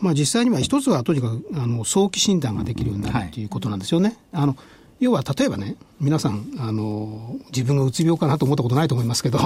[0.00, 4.16] まあ、実際には一つはとにかくあの早期診断ができるようになるということなんですよね。
[4.32, 4.56] あの
[5.00, 9.38] 要は例えばね、皆さん、あの自分がうつ病かなと思ったことないと思いますけど、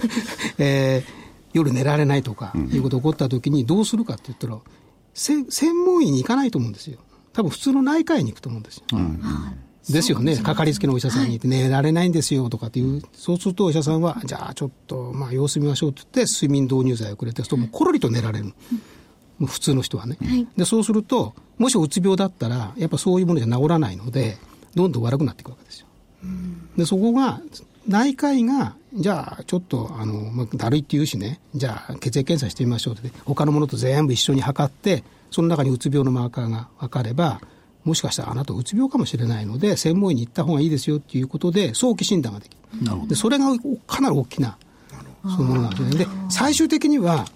[0.58, 4.58] えー夜寝られないとかいうことが起こったときにどうするかって言ったら、
[5.14, 6.98] せ専門医に行かないと思うんですよ。
[7.32, 8.84] 多分普通の内科医に行くと思うんですよ。
[9.88, 10.36] ですよね。
[10.36, 18.46] かかりつけのお医者さんに行って、寝られないんですよとかっていう、そうするとお医者さんは、じゃあちょっと、まあ様子見ましょうって言って、睡眠導入剤をくれて、そうもうコロリと寝られる。
[18.46, 18.52] も
[19.42, 20.18] う普通の人はね。
[20.56, 24.38] で、そうすると、もしうつ病だったら、やっぱそういうものじゃ治らないので、
[24.76, 25.86] どんどん悪くなっていくわけですよ。
[26.76, 27.40] で、そこが、
[27.88, 37.40] 内科医が、じゃあ、ちょっと、あの、まあ、だるいって言うしね、じゃあ、血液検査してみましょうって、他のものと全部一緒に測って、その中にうつ病のマーカーが分かれば、
[37.84, 43.08] もしかしたらあなたうつ病かもしれないので、専門医に行った方がいいですよっていうことで、早期診断ができる。
[43.08, 43.46] で、それが
[43.86, 44.58] かなり大きな、
[45.22, 46.04] そういうものなんですね。
[46.04, 47.26] で、最終的には、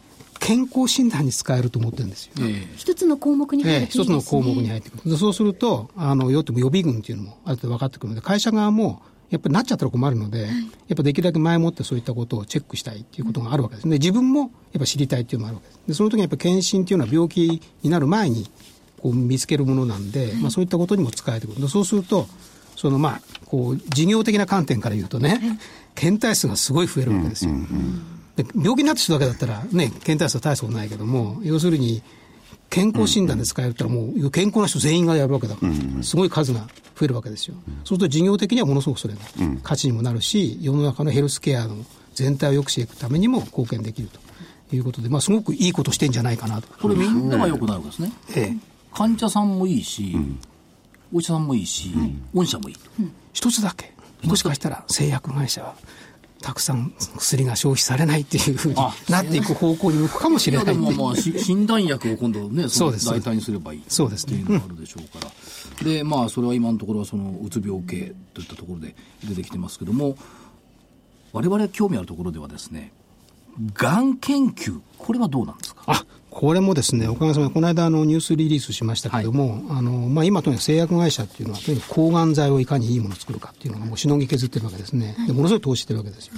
[0.41, 2.33] 健康診断に使えると思ってるんですよ。
[2.39, 5.17] えー、一つの項目に入ってくる、ね、一つの項目に入ってくる。
[5.17, 10.55] そうすると、あの、よっても予備軍っていうのもある程度分かってくるので、会社側も、やっぱりなっちゃったら困るので、はい、や
[10.95, 13.99] っぱできるだけ前もってそういったことをチェックしたいっていうことがあるわけですね。
[13.99, 15.89] 自分もやっぱ知りたいっていうのもあるわけです。
[15.89, 18.51] で、その時にやっぱ検診っていうのは病気になる前に
[19.01, 21.69] こう見つけるものなんで、はい、まあそういったことにも使えてくる。
[21.69, 22.27] そうすると、
[22.75, 25.59] そのまあ、こう、事業的な観点から言うとね、
[25.95, 27.53] 検体数がすごい増えるわけですよ。
[27.53, 28.20] うんうんうんで
[28.55, 32.03] 病気になってるだけだったら、ね、検体数は大したことないけども、要するに、
[32.69, 35.57] 健康診断で使えるったら、もう健康な人全員がやるわけだ。
[35.57, 37.55] から、すごい数が増えるわけですよ。
[37.85, 39.21] そうすると事業的にはものすごくそれが
[39.63, 44.21] 価値にもなるし、世の中のヘルスケアの全体を良くしていくためにも貢献できると。
[44.73, 46.69] いうことで、まあ、すごくいいことしてんじゃないかなと。
[46.81, 48.13] これ、みんながよくなるわけですね。
[48.37, 48.57] ええ、
[48.95, 50.17] 患者さんもいいし、
[51.13, 51.93] お医者さんもいいし、
[52.33, 52.77] 御社もいい。
[53.33, 55.75] 一つだけ、もしかしたら製薬会社は
[56.43, 58.75] たくさん薬が消費されないっていうふうに
[59.09, 65.31] なっていく方向に向くかもしれないでもまあ 診断薬を今度ねそうです代替にすればいいそうですっていうのがあるでしょうから、
[65.81, 68.95] うん、でまあそれは今のところはそのうつ病系といったところで
[69.29, 70.17] 出てきてますけども
[71.33, 72.93] 我々興味あるところではですね
[73.75, 75.83] がん研究これはどうなんですか？
[75.87, 86.35] あこれもですね、おかげさまで、この間あのニュースリリースしましたけれども、はい、あのまあ、今、とにかく製薬会社っていうのは、とにかく抗がん剤をいかにいいものを作るかっていうのが、もうしのぎ削ってるわけですね、でものすごい投資してるわけですよ。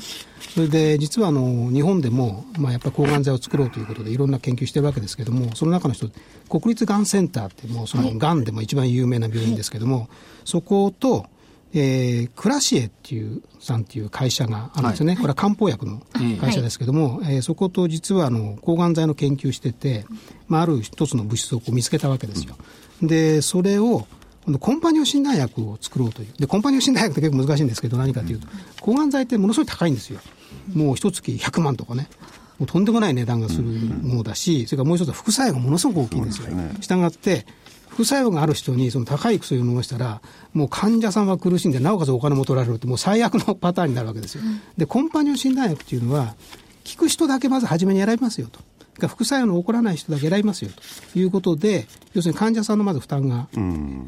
[0.54, 6.12] それで、実はあの日本でも、まあ、やっぱり抗がん剤を作ろうということで、いろんな研究してるわけですけれども、その中の一つ、
[6.48, 10.08] 国立がんセンターって、もうそのがんでも一番有名な病院ですけれども、
[10.44, 11.26] そこと、
[11.74, 16.02] えー、クラシエっていうさんっていう会社があるんですよね、はい、これは漢方薬の
[16.40, 20.04] 会社ですけども、はい、えー、そこと実はあの抗がん剤の研究してて、
[20.48, 22.56] まあ、ある一つの物質を見つけたわけですよ。
[23.00, 24.06] でそれを
[24.58, 26.32] コンパニオ診断薬を作ろうという。
[26.36, 28.48] で、コンパニオ診断薬って結構難しいんですけど、何かというと、
[28.80, 30.18] 抗がん剤ってものすごい高いんですよ。
[30.74, 32.08] もう一月100万とかね。
[32.58, 36.48] もうとんでもない値段がするものだし、それからもう一つは副作用がものすごく大きいんですよ。
[36.80, 37.46] したがって、
[37.94, 40.22] 副作用がある人にその高い薬を飲ましたら、
[40.54, 44.42] もう患者さんは苦しんで、なおかつお金も取られるって、もう最悪のパターンになるわけですよ。
[44.76, 46.34] で、コンパニオン診断薬っていうのは、
[46.90, 48.60] 効く人だけまず初めに選びますよと。
[49.08, 50.70] 副作用の起こらない人だけ選びますよ
[51.12, 53.48] ということで、要するに患者さんのまず負担が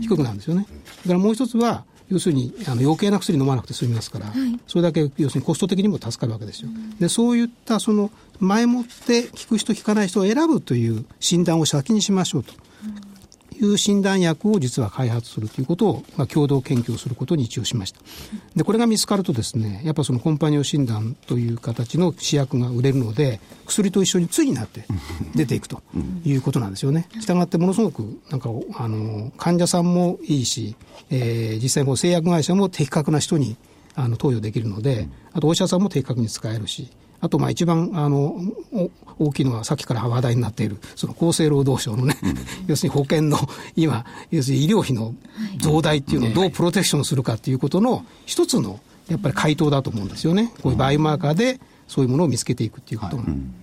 [0.00, 0.66] 低くなるんですよね。
[1.02, 6.68] だからもう一つは、要するにあの余計な薬飲まなくて済みますから、はい、それだけ要するにコスト的にも助かるわけですよ。
[7.00, 12.52] でそういったその前もって効く人効かない人を選ぶという診断を先にしましょうと。
[13.64, 18.00] いう診断薬を実は開発するということを、まあ、共同研究をすることに一応しました。
[18.54, 24.84] で、これが見つかるとですね、やっぱそのコンパニオン診断という形の試薬が売れるので、薬と一緒に対になって
[25.34, 25.82] 出ていくと
[26.24, 27.08] いうことなんですよね。
[27.20, 30.76] したがってものすごく、なんか、あの、患者さんもいいし、
[31.10, 33.56] えー、実際も製薬会社も的確な人に
[33.94, 36.90] あの投与できるので、あとお医者さんも的確に使えるし、
[37.24, 38.38] あとまあ一番あの
[39.18, 42.34] 大きいのはさっきから話題になっているその厚生労働省のね、うん、
[42.66, 43.38] 要するに保険の
[43.76, 45.14] 今要するに医療費の
[45.58, 50.52] 増大っていうのをどうプロテクションするかっていうことの一つのやっぱり回答だと思うんですよね。
[50.62, 53.22] こういうバイオマーカーでそういうものを見つけていくっていうことが。
[53.22, 53.32] はい。
[53.32, 53.54] うん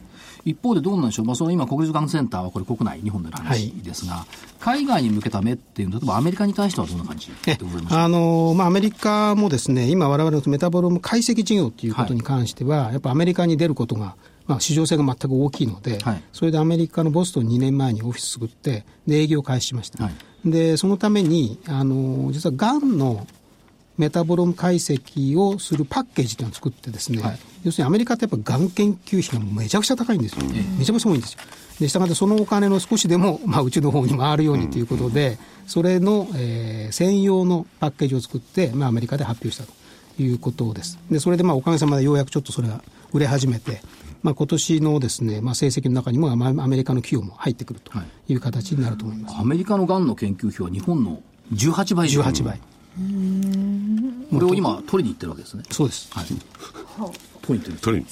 [0.46, 4.26] 一方でどうなんでしょう、まあ、その今、国立がんセンターはこれ、国内、日本での話ですが、はい、
[4.60, 14.16] 海外に向けた目っていうのは、例えばアメリカに対してはどんな感じでございますあの、まあ、アメリカもですね、今、われわれのメタボローム解析事業ということに関しては、はい、やっぱアメリカに出ることが、
[14.48, 20.10] まあ、市場性が全く大きいので、はい、それでアメリカのボストン2年前にオフィス作って、で営業を開始しました。
[20.44, 23.28] でそのためにあの実はがんの
[24.02, 30.42] メタボロム解析をするパッケージというのを作ってですね、はい、要するにアメリカってやっぱがん研究費がめちゃくちゃ高いんですよ。
[30.80, 31.40] めちゃくちゃ多いんですよ。
[31.80, 35.38] で、したがってそのお金の少しでも、 まあ、うちの方に回るようにということで、
[35.68, 39.72] それの、えー、専用のパッケージを作って、まあ、アメリカで発表したと
[40.20, 40.98] いうことです。
[41.12, 42.84] で、それでまあ、おかげさまでようやくちょっとそれが
[43.14, 43.84] 売れ始めて、
[44.24, 47.92] まあ、今年のですね、まあ、成績の中にもアメリカの企業も入ってくると
[48.28, 49.36] いう形になると思います。
[49.38, 51.22] アメリカのがんの研究費は日本の
[51.54, 52.60] 18倍18倍。
[52.98, 56.40] これを今取りに行ってるわけですねそうです、はい、取
[57.50, 58.06] りに行ってる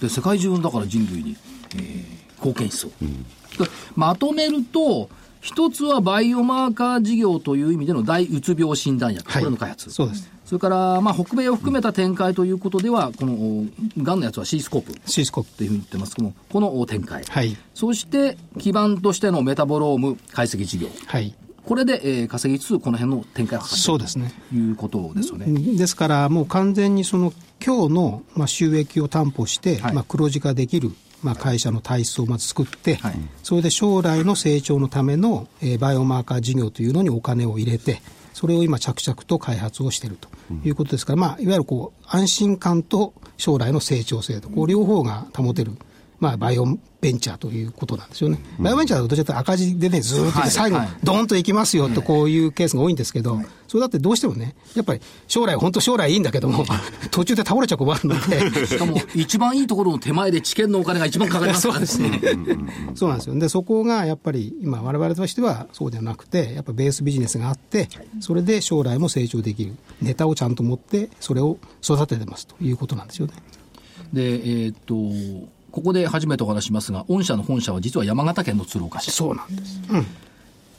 [0.00, 1.36] で世界中だから人類に、
[1.76, 2.04] えー、
[2.36, 3.24] 貢献しそう、うん、
[3.94, 5.08] まとめると
[5.42, 9.90] 一つはバイオマーカー事業という意味での大うつ病診断薬、はいこれの開発。
[9.90, 10.30] そうです。
[10.44, 13.66] それから、まあ、北米を含めた展開ということでは、この、
[13.98, 15.50] がんのやつは C スコープシースコープ。
[15.56, 17.24] というふうに言ってますけども、この展開。
[17.28, 17.56] はい。
[17.74, 20.88] そして、基盤としてのメタボローム解析事業。
[21.06, 21.34] はい。
[21.64, 24.32] これで、えー稼ぎつつ、この辺の展開を図そうですね。
[24.50, 25.76] ということですよね。
[25.76, 27.32] ですから、もう完全にその
[27.64, 30.90] 今日のまあ収益を担保して、はいまあ黒字化できる
[31.22, 40.28] まあ会社の体質をまず作って、はいそれで将来の成長のためのえーバイオマーカー事業というのにお金を入れて、それを今、着々と開発をしていると
[40.64, 45.72] いうことですから、まあ、いわゆるこう安心感と将来の成長性と、こう両方が保てる。
[46.22, 46.64] まあ、バイオ
[47.00, 48.38] ベンチャーということなんですよね。
[48.60, 56.64] バイオベンチャーだとどちらかと赤字でね、ずーっとはい最後はい、ドーンといきますよとこういうケースが多いんですけど、それだってどうしてもね、やっぱり将来、本当将来いいんだけども、
[57.10, 61.86] 途中で倒れちゃ困るので、 しかも、一番いいところの手前で知見のお金が一番かかりますからね。
[61.86, 62.36] そうですね。
[62.94, 63.34] そうなんですよ。
[63.36, 67.88] で、そこがやっぱり今、我々としてはそうではなくて、やっぱベースビジネスがあって、
[68.20, 73.32] それで将来も成長できる、ネタをちゃんと持って、それを育ててますということなんですよね。
[74.12, 79.10] で、えーっと、ここで初めてお話しますが、御社の本社は実は山形県の鶴岡市。
[79.10, 79.80] そうなんです。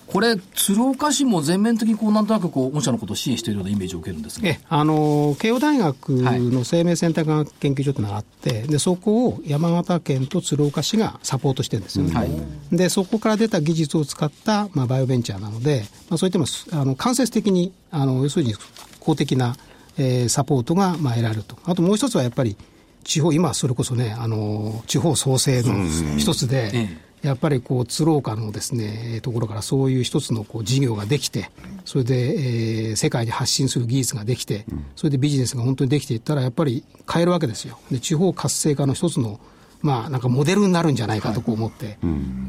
[0.06, 4.47] これ、鶴岡市も全面的にこう、なんとなくこう、御社のことを支援しているようなイメージを受けるんですが。
[4.47, 12.29] えあの慶応大学の生命選択学研究所というのがあって、でそこを山形県と鶴岡市がサポートしてるんですよね、はい
[12.71, 18.53] でそこから出た技術を使った、まあ、バイオベンチャーなので、まあ、そういったもあの間接的にあの要するに
[18.99, 19.56] 公的な、
[19.97, 22.58] えーサポートが、まあ、得られるとあともう一つはやっぱり
[23.04, 31.50] 地方今それこそねあの地方創生の一つで、えやっぱりこう鶴岡のですねところからそういう一つのこう事業ができて、
[31.86, 37.80] それで、えー世界に発信する技術ができて、それでビジネスが本当にできていったら、やっぱり変えるわけですよ。
[37.89, 39.39] で地方活性化の一つの
[39.84, 41.98] まあ、なんかモデルになるんじゃないかとこう思って、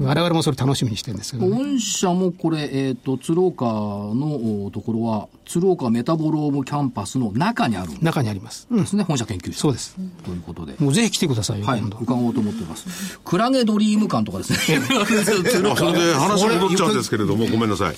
[0.01, 8.69] 我々もそれ楽しみにしてるんですけど、ね、御社もこれ、えーっと、鶴岡のおところは、鶴岡メタボロームキャンパスの中にある中にあります。
[8.71, 9.59] うん、すね、本社研究所。
[9.59, 9.97] そうです。
[10.25, 10.77] ということで。
[10.79, 11.99] もうぜひ来てくださいよ、はい、今度。
[11.99, 13.19] 伺おうと思ってます。
[13.25, 14.81] クラゲドリーム館とかですね。
[14.81, 17.97] そ岡れで話戻っちゃうんですけれども、ごめんなさい。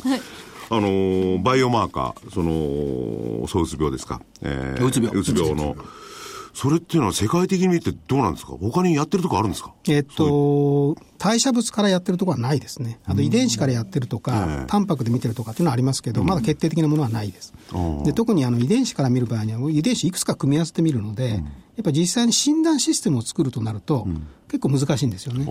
[0.68, 4.22] あのーバイオマーカー、その、そううつ病ですか。
[4.40, 5.76] えうつ病うつ病の。
[6.58, 8.52] それっていうのは世界的に見てどうなんですか？
[8.58, 9.74] 他にやってるとこあるんですか？
[9.88, 12.98] えっと、代謝物からやってるところはないですね。
[13.04, 17.52] あと遺伝子からやってるとか、タンパクで見てるとかっていうのはありますけど、まだ決定的なものはないです。
[18.06, 21.36] で特にあの遺伝子から見る場合には、遺伝子いくつか組み合わせてみるので、や
[21.82, 24.08] っぱ実際に診断システムを作るとなると、
[24.48, 25.44] 結構難しいんですよね。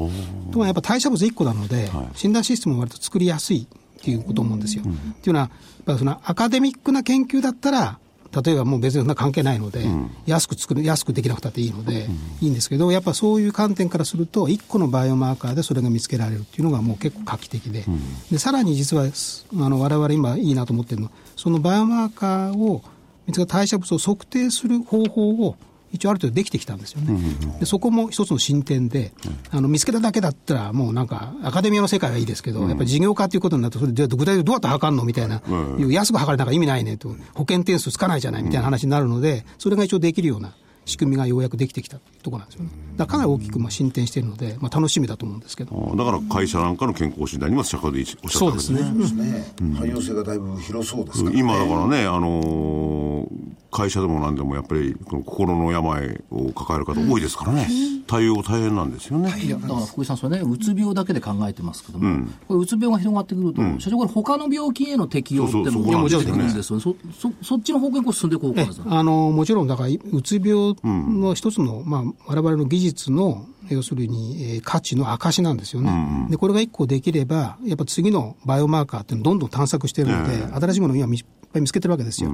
[0.52, 4.84] とはやっぱ代謝物1個なので、診断システムは割と作りやすいっていうこと思うんですよ。
[4.84, 4.86] っ
[5.22, 8.00] ていうのは、やっぱそのアカデミックな研究だったら、
[8.44, 9.86] 例えばもう別にそんな関係ないので、
[10.26, 12.08] 安く作る、安くできなくたっていいので、
[12.42, 17.86] いいんですけど、やっぱそういう観点からすると、1個のバイオマーカーでそれが見つけられるっていうのがもう結構画期的で、
[18.32, 22.84] でさらに実は、あの我々今いいなと思ってるのは、そのバイオマーカーを
[23.28, 25.56] 見つ代謝物を測定する方法を
[25.91, 27.17] 一応ある程度できてきたんですよね。
[27.60, 29.13] でそこも一つの進展で、
[29.52, 35.41] あの見つけただけだったら、もうなんか、アカデミアの世界はいいですけど、やっぱり事業化ということになると、それで具体的にどうやって測るのみたいな、
[35.89, 40.54] 安く測れなんか意味ないねと、保険点数つかないじゃないみたいな話になるので、それが一応できるような
[40.86, 42.71] 仕組みがようやくできてきたところなんですよね。
[42.95, 45.91] だからかなり大きくまあ進展しているので、まあ、楽しみだと思うんですけど。
[45.93, 48.80] あだから会社なんかの健康診断にも先ほどおっしゃったそうですね。
[48.98, 57.67] ですね、汎用性がだいぶ広そうですから、ね、今だからね、あのー会社でも何でもやっぱりこの心の病を抱える方多いですからね、
[58.08, 59.34] 対応大変なんですよね。
[59.38, 66.84] いや、だから福井さん、それね、うつ病だけで考えてますけども、これ、うつ病が広がってくると、社長、これ、他の病気への適用っていうのそうそうも出てくそうなんでるんですよね。
[66.84, 68.65] そ、そ、そっちの方向にこう進んでいこうか。
[68.86, 76.28] あのもちろん、だから、うつ病の一つの、まあ、我々の技術の、要するに、えー価値の証なんですよね。
[76.30, 82.32] で、これが一個できれば、やっぱ次のバイオマーカーっていうのをどんどん探索しているので、新しいものを今いっぱい見つけてるわけですよ。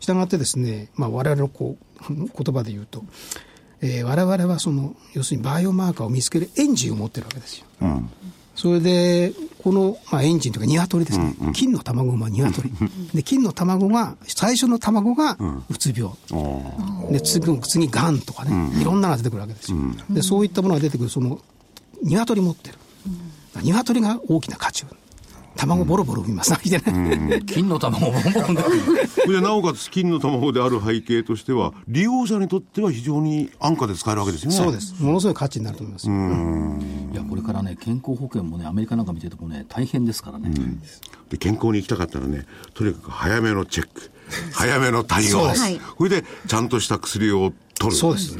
[0.00, 1.76] したがってですね、まあ、我々のこ
[2.08, 3.04] う、言葉で言うと、
[3.80, 7.66] えー、我々はその、要するにバイオマーカーを見つけるエンジンを持ってるわけですよ。
[8.58, 12.72] それで、この、まあ、エンジンというか、鶏ですね、金の卵が鶏、
[13.14, 15.38] で金の卵が、最初の卵が
[15.70, 16.12] うつ病、
[17.12, 19.78] で次、次がんとかね、いろんなのが出てくるわけですよ、
[20.10, 21.40] でそういったものが出てくる、その
[22.02, 22.78] 鶏持ってる、
[23.62, 24.88] 鶏が大きな価値を、
[25.58, 27.40] 卵ボロボロ産みます、みたいな。
[27.40, 29.06] 金の卵をボンボンで。
[29.06, 34.56] それでなおかつ金の卵である背景としては、利用者にとっては非常に安価で使えるわけですよね。
[34.56, 36.14] そうです、ものすごい価値になると思いますよ。
[37.12, 40.50] いや、これからね、健康保険もね、アメリカなんか見ててもね、大変ですからね。
[41.30, 44.10] で健康に行きたかったらね、とにかく早めのチェック、
[44.52, 47.96] 早めの対応、はいそれでちゃんとした薬を取る。
[47.96, 48.38] そうです。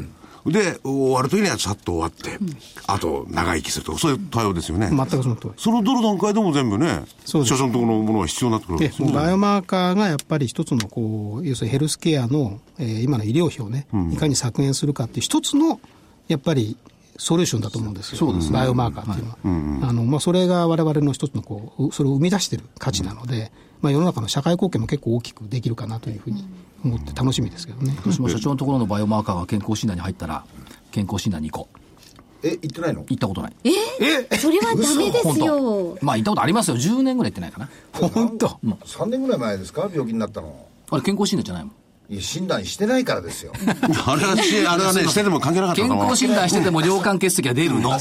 [0.52, 2.38] で、終わる時にはさっと終わって、
[2.86, 4.88] あと長生きするとか、そういう対応ですよね。
[4.88, 5.50] 全くその通り。
[5.56, 9.12] そのどの段階でも全部ね、そうです所長のところのものは必要になってくるわけで。
[9.12, 15.80] バイオマーカーがやっぱり一つのこう要するにヘルスケアの、えー今の医療費をね、いかに削減するかっていう一つの
[16.28, 16.76] やっぱり
[17.16, 19.88] ソリューションだと思うんですよ、バイオマーカーっていうのは。
[19.88, 26.44] あのまあ、それが我々の一つのこう、それを生み出している価値なので、まあ、世の中の社会貢献も結構大きくできるかなというふうに
[26.84, 27.96] 思って楽しみですけどね。
[28.04, 30.44] もしも社長のところのバイオマーカーが健康診断に入ったら、
[30.92, 31.78] 健康診断に行こう。
[32.46, 33.04] え行ってないの？
[33.08, 33.52] 行ったことない。
[34.38, 35.98] それはダメですよ。
[36.02, 36.76] まあ行ったことありますよ。
[36.76, 37.68] 10年ぐらい行ってないかな。
[37.92, 39.88] 本当？3年ぐらい前ですか？
[39.92, 41.72] 病気になったのあれ健康診断じゃないもん。
[42.10, 43.52] いや診断してないからですよ
[44.06, 46.04] あれはし、あれはね、してでも関係なかった健かな。
[46.06, 47.92] 康診断してても尿管結石が出るの？
[47.92, 47.98] あ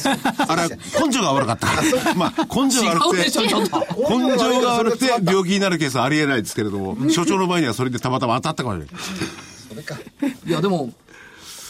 [0.56, 0.70] れ、
[1.06, 2.16] 根性が悪かったから。
[2.16, 3.24] まあ、根性が悪くて。
[3.26, 8.96] 根性が悪くて病気になるケースはありえないですけれども、所長の場合にはそれでたまたま当たったかもしれない。
[9.70, 9.98] それか
[10.48, 10.94] いや、でも、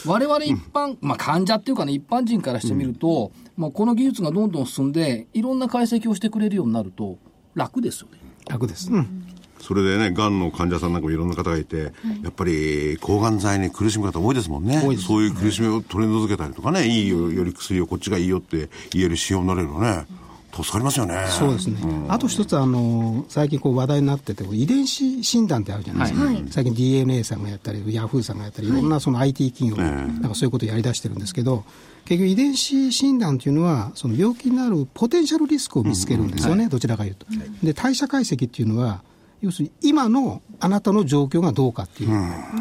[0.06, 7.18] 我々一般、まあ患者っていうかね、一般人からしてみると、まあこの技術がどんどん進んで、いろんな解析をしてくれるようになると、
[7.56, 8.18] 楽ですよね。
[8.48, 8.92] 楽です。
[8.92, 9.24] うん
[9.60, 11.92] それでね、がんの患者さんなんかもいろんな方がいて、
[12.22, 14.80] やっぱり抗がん剤に苦しむ方多いですもんね。
[14.98, 16.98] そういう苦しみを取り除けたりとかね、い。
[17.06, 20.06] いよより薬をこっちがいいよって言える仕様になれるのね、
[20.52, 21.24] 助かりますよね。
[21.28, 21.76] そうですね、
[22.08, 28.72] あと一つあの、最近こう話題になってて、遺伝子診断ってあるじゃないですか、最近 DNA さんがやったり、ヤフーさんがやったり、い。
[28.72, 31.64] ろんなその IT 企業がなんかそういうことをやりだしてるんですけど、
[32.06, 37.26] 結局、遺伝子診断というのは、その病気になるポテンシャルリスクを見つけるんですよね、どちらかというと。
[37.62, 39.02] で、代謝解析っていうのは、
[39.40, 42.10] 要するに今のあなたの状況がどうかっていう、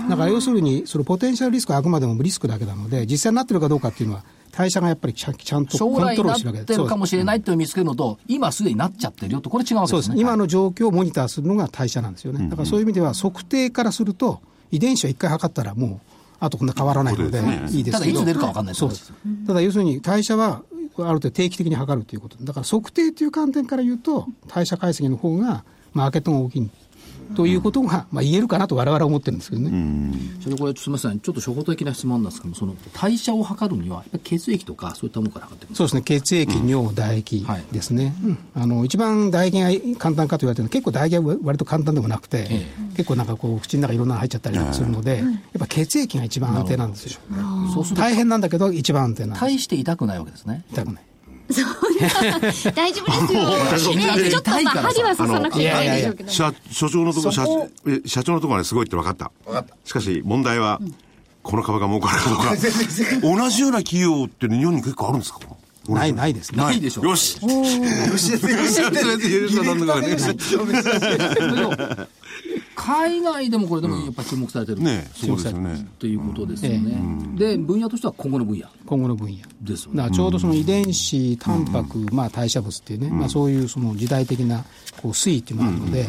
[0.09, 6.80] だから要するに、そのポテンシャルリスクはあくまでもリスクだけなので、実際になってるかどうかっていうのは、代謝がやっぱりちゃんちゃんとコン将来トロールしてるわけです。
[6.80, 9.97] るかもしれないっていうのを見つけるのと、今すでになっちゃってるよと、これ違うわけでね。
[9.97, 9.99] そう。
[10.01, 14.39] ですす今の状況をモニターするのが代謝なんですよね、だからそういう意味では、測定からすると、
[14.71, 15.99] 遺伝子は一回測ったら、もう、
[16.39, 17.39] あとこんな変わらないので、
[17.71, 19.11] いいですけど、ただいつ出るか分かんないそうです、
[19.47, 20.61] ただ要するに代謝は、
[20.99, 25.63] ある程度定期的に測るということ、だから測定という観点から言うと、代謝解析の方が
[25.93, 26.69] マーケットが大きい。
[27.35, 30.13] ということが、まあ、言えるかなと我々は思ってるんですけどね。
[30.41, 35.89] それこれ、すみません、ちょっと初歩的な質問なんですけども、その代謝を測るには、血液とか、そういったものから測ってるんですか？
[35.89, 39.59] そうですね、血液、尿、唾液ですね、うんあの一番唾液
[39.93, 42.65] が簡単かと言われてるのは、結構唾液は割と簡単でもなくて、え
[42.95, 45.27] 結構なんかこう、口の中いろんなの入っちゃったりするので、やっ
[45.59, 47.19] ぱ血液が一番安定なんですよ。
[47.73, 49.41] そうすると、大変なんだけど、一番安定なんです。
[49.41, 50.63] 大して痛くないわけですね。
[50.71, 51.03] 痛くない。
[52.75, 53.11] 大丈夫
[53.71, 53.95] ですよ。
[53.95, 56.31] ねちょっとまあ針は刺さなくていいんでしょうけど。
[56.31, 57.45] 社所長のところ社
[57.87, 59.31] え社長のところはねすごいって分かった。
[59.45, 59.75] 分かった。
[59.85, 60.79] しかし問題は、
[61.43, 62.55] この株が儲かるかどうか。
[63.41, 65.39] 同じような企業って日本に結構あるんですか？
[65.87, 66.61] ない、ないですね。
[66.61, 66.81] ない。
[66.81, 67.03] でしょ。
[67.05, 67.37] よし。
[67.41, 68.31] よし。
[68.35, 68.37] よ。
[68.37, 69.49] しよ。
[69.49, 70.17] しなんだかね
[72.78, 75.88] 海外でもこれでもやっぱり注目されてる、ねそうですよね。
[75.97, 77.01] ということですよね。
[77.36, 78.67] で、分野としては今後の分野。
[78.86, 79.38] 今後の分野。
[79.61, 79.97] ですよね。
[79.97, 84.63] だからちょうどその遺伝子、タンパク、まあ、代謝物っていうね、まあ、そういうその時代的な
[85.01, 86.05] こう推移っていうのがあるので、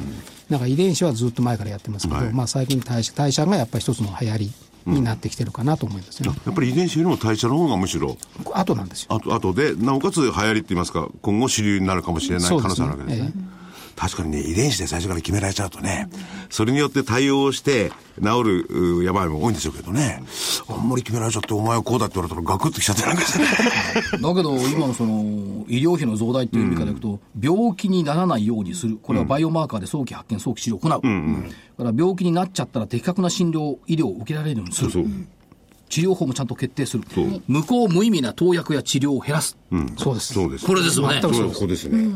[0.50, 2.32] なんか遺伝子はずっと前からやってますけど、はい。
[2.34, 4.52] まあ、最近代謝、代謝がやっぱり一つの流行り
[4.84, 6.38] になってきてるかなと思いますよね。
[6.44, 8.18] やっぱり遺伝子よりも代謝の方がむしろ。
[8.52, 9.14] あとなんですよ。
[9.14, 13.32] あと後でなおかつ流行りって言いますか今後主流になるかもしれない可能性あるわけですね
[13.98, 16.08] 確かにね遺伝子で最初から決められちゃうとね
[16.50, 17.90] それによって対応して
[18.22, 20.22] 治るう病も多いんでしょうけどね。
[20.68, 23.46] あんまり決められちゃってお前はこうだって言われたらガクッときちゃってなんかしてね
[24.20, 35.04] だけど、今のその医療費の増大っていう意味からいくと、病気にならないようにする、これはバイオマーカーで早期発見、早期治療を行う、だから病気になっちゃったら的確な診療、医療を受けられるようにする、そう。
[35.88, 37.04] 治療法もちゃんと決定する。
[37.14, 39.56] そう、無効無意味な投薬や治療を減らす、
[39.96, 40.34] そうです。
[40.34, 40.66] そうです。
[40.66, 42.08] これですよね、これここですね、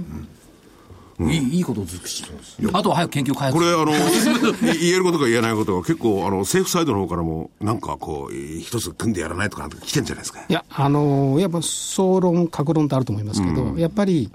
[1.30, 2.24] いいいいことを尽くし、
[2.72, 3.58] あとは早く研究開発。
[3.58, 3.92] これあの
[4.74, 10.40] い言えることか言えないことが結構あの政府サイドの方からもなんかこう一つ組んでやらないとかなんか来てんじゃないですか。
[10.48, 14.30] いや、あのやっぱ総論、格論ってあると思いますけど、やっぱり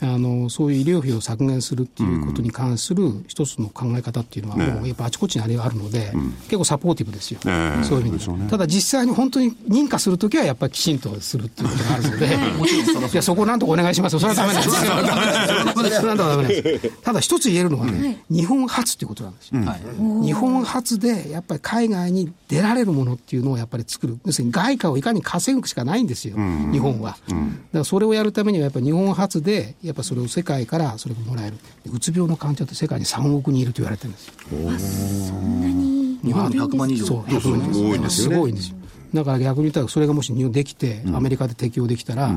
[0.00, 6.12] あのそういう医療費を削減するっていうことに関する一つの考え方っていうのは、もうやっぱあちこちにあれがあるので、
[6.44, 7.84] 結構サポーティブですよ、ええ。
[7.84, 12.26] そういう意味で、ただ実際に本当に認可するときは、やっぱりきちんとするっていうことがあるので、
[13.12, 14.80] いやそこなんとかお願いしますよ、それはだめなんですよ、
[15.74, 19.60] それはなんとかダメなんですただ一つ言えるのはね、日本初っていうことなんですよ。
[19.62, 20.26] はい。
[20.26, 26.36] 日本初でやっぱり海外に出られるものっていうのをやっぱり作る、要するに外貨をいかに稼ぐしかないんですよ、
[26.72, 27.16] 日本は。
[27.28, 27.38] だか
[27.72, 34.34] らそれをやるためには、やっぱり日本初で、やっぱそれを世界からそれがもらえる、でうつ病の患者って世界に3億人いると言われてるんですよ。
[36.22, 37.06] 日本で100万人以上？
[37.06, 38.76] そう、100万人多いんですよねすごいんですよ。
[39.14, 42.28] だから逆に言ったら、それがもし日本できて、アメリカで適用できたら、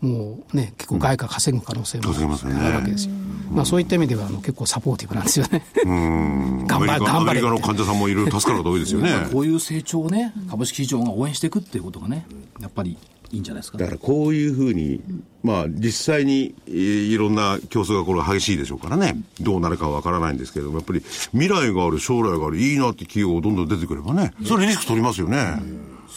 [0.00, 3.14] もうね、結構外貨稼ぐ可能性もあるわけですよ。
[3.50, 5.64] まあ、そういった意味ではあの結構サポーティブなんですよね。
[5.84, 7.30] 頑張れ、頑張れ。
[7.30, 9.10] アメリカの患者さんもいろいろ助かること多いですよね。
[9.32, 12.26] こういう成長をね、株式市場が応援していくっていうことがね、
[12.60, 12.98] やっぱり
[13.30, 13.78] いいんじゃないですか？
[13.78, 15.02] だからこういうふうに、
[15.42, 25.62] まあ実際に、いろんな競争がこれ激しいでしょうからね、どうなるかわからないんですけれども、やっぱり未来がある、将来がある、いいなって企業がどんどん出てくればね、それリスク取りますよね。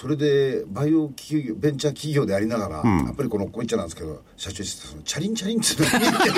[0.01, 5.73] それでバイオ企業ベンチャー企業でありながら、うん、やっぱりこのこいっちゃなんですけど社長室チャリンチャリンって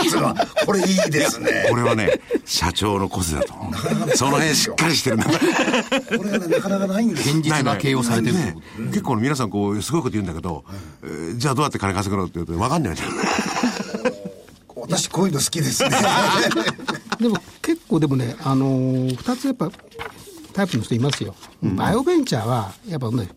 [0.05, 0.35] いうのは
[0.67, 1.67] これいいですね。
[1.69, 4.17] これはね社長の個性だと思う。
[4.17, 5.31] その辺しっかりしてるんだこ
[6.25, 10.65] れがねなかなかないんです現実な経営をされてる、ねうん、結構皆さんこうすごいこと言うんだけど、
[11.01, 13.11] うん、えー、じゃあどうやって金稼ぐのって言うと分かんないじゃん
[14.75, 15.89] 私こういうの好きですね。
[17.21, 19.71] でも結構でもねあのー、2つやっぱ
[20.53, 23.27] タイプの人いますよ、うん、バイオベンチャーは、やっぱね、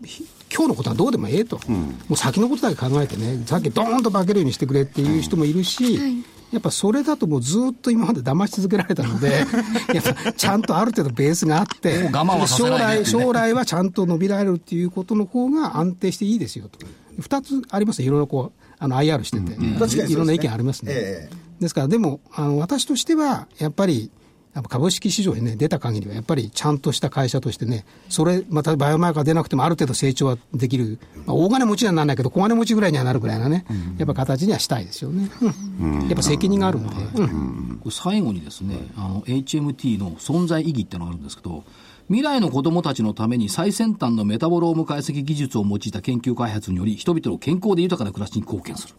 [0.55, 6.17] 今日のことはどうでもええと、うん、もう先のことだけ考えてね、さっきどーんと化けるようにしてくれっていう人もいるし、はい。
[6.53, 9.45] やっぱそれだともうずっと今まで騙し続けられたので、
[9.93, 12.09] やっぱちゃんとある程度ベースがあって、
[12.47, 16.79] 将来、将来はちゃんと伸びられるっていうことの方が安定していいですよと。
[17.19, 19.77] 二つありますいろいろこう、あの IR してて、うん、
[20.11, 20.93] いろんな意見ありますね。
[20.95, 24.11] えー、ですから、でも、あの私としては、やっぱり、
[24.57, 33.67] やっぱ株式市場に、ね、出た限りは、やっぱりちゃんとした会社としてね、それ、またバイオマーカー出なくても、ある程度成長はできる、まあ、大金持ちにはならないけど、小金持ちぐらいにはなるぐらいなね、
[33.99, 35.31] やっぱ形にはしたいですよね、
[35.79, 41.63] うん、やっぱ責任があるんで、うん、最後にですね、あの HMT の存在意義っていうのがあるんですけど、
[42.09, 48.95] 未来の子どもたちのために最先端のメタボローム解析技術を用いた研究開発により、人々の健康で豊かな暮らしに貢献する。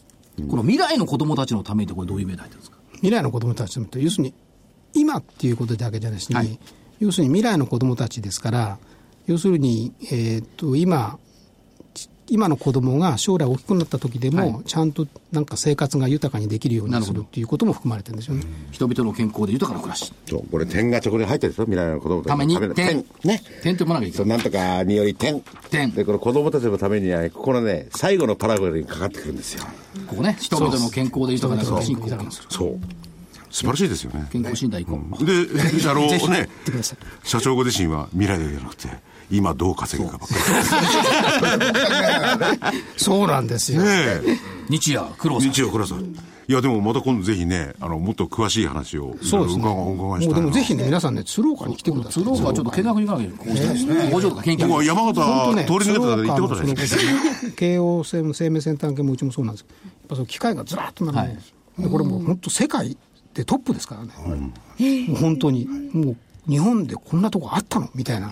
[0.47, 2.77] この未来の子どもたちのためにって、これ、どういう意味で入ってるんですか？
[2.97, 4.33] 未来の子どもたちの要するに
[4.99, 6.59] 今っていうことだけじゃなしに、はい、
[6.99, 8.77] 要するに未来の子どもたちですから、
[9.25, 11.19] 要するに、えー、っと今、
[12.29, 18.43] 今の子供が将来大きくなった時でも、ちゃんとなんか生活が豊かにできるようにするっていうことも含まれてるんですよね。
[18.71, 20.11] 人々の健康で豊かな暮らし。
[20.25, 21.63] そう、これ点がチョコで入ってるでしょ？
[21.63, 23.05] 未来の子供たちために点。
[23.23, 23.41] ね。
[23.63, 24.27] 点ってもなきゃいけない。
[24.27, 25.41] なんとかにより点。
[25.69, 25.91] 点。
[25.91, 29.63] で、この子供たちのためには、ここのね、最後のパラグラにかかってくるんですよ。
[30.07, 32.47] ここね、人々の健康で豊かな暮らしに貢献する。
[32.49, 32.79] そう。
[33.49, 34.27] 素晴らしいですよね。
[34.31, 35.25] 健康診断行こう。
[35.25, 35.33] で、
[35.89, 36.49] あの ね、
[37.23, 38.89] 社長ご自身は未来でじゃなくて、
[39.29, 40.35] 今どう稼ぐかばっか
[42.71, 42.83] り。
[42.97, 43.83] そうなんですよ。
[43.83, 44.21] ね
[44.69, 45.95] 日夜苦労さ日夜苦労さ
[46.49, 49.67] いや、でもまた今度ぜひね、あの、もっと詳しい話を、そうですね。
[49.67, 50.35] お伺いしたい。
[50.35, 52.13] でもぜひね、皆さんね、鶴岡に来てください。
[52.23, 54.09] 鶴岡はちょっと見学に行かなきゃいけないですね。
[54.09, 54.67] 工場とか研究。
[54.67, 57.51] 僕は山形、通り抜けたら行ったことないです。
[57.51, 61.41] 慶応生命先端系もうちもそうなんですけど、やっぱその機械がずらっと並んで
[61.77, 62.97] るんでこれもう本当世界
[63.37, 64.11] でトップですからね。
[65.07, 65.67] もう本当に。
[65.93, 66.17] もう
[66.49, 68.31] 日本でこんなとこあったのみたいな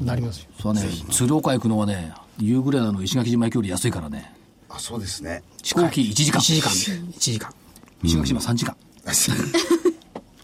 [0.00, 0.48] なりますよ。
[0.60, 4.32] そうね、鶴岡行くのはね、夕暮れなの石垣島行きより安いからね。
[4.68, 5.42] あ、そうですね。
[5.62, 6.40] 飛行機1時間。
[6.40, 6.70] 1時間。
[6.70, 7.50] 1時間。
[8.04, 8.76] 石垣島3時間。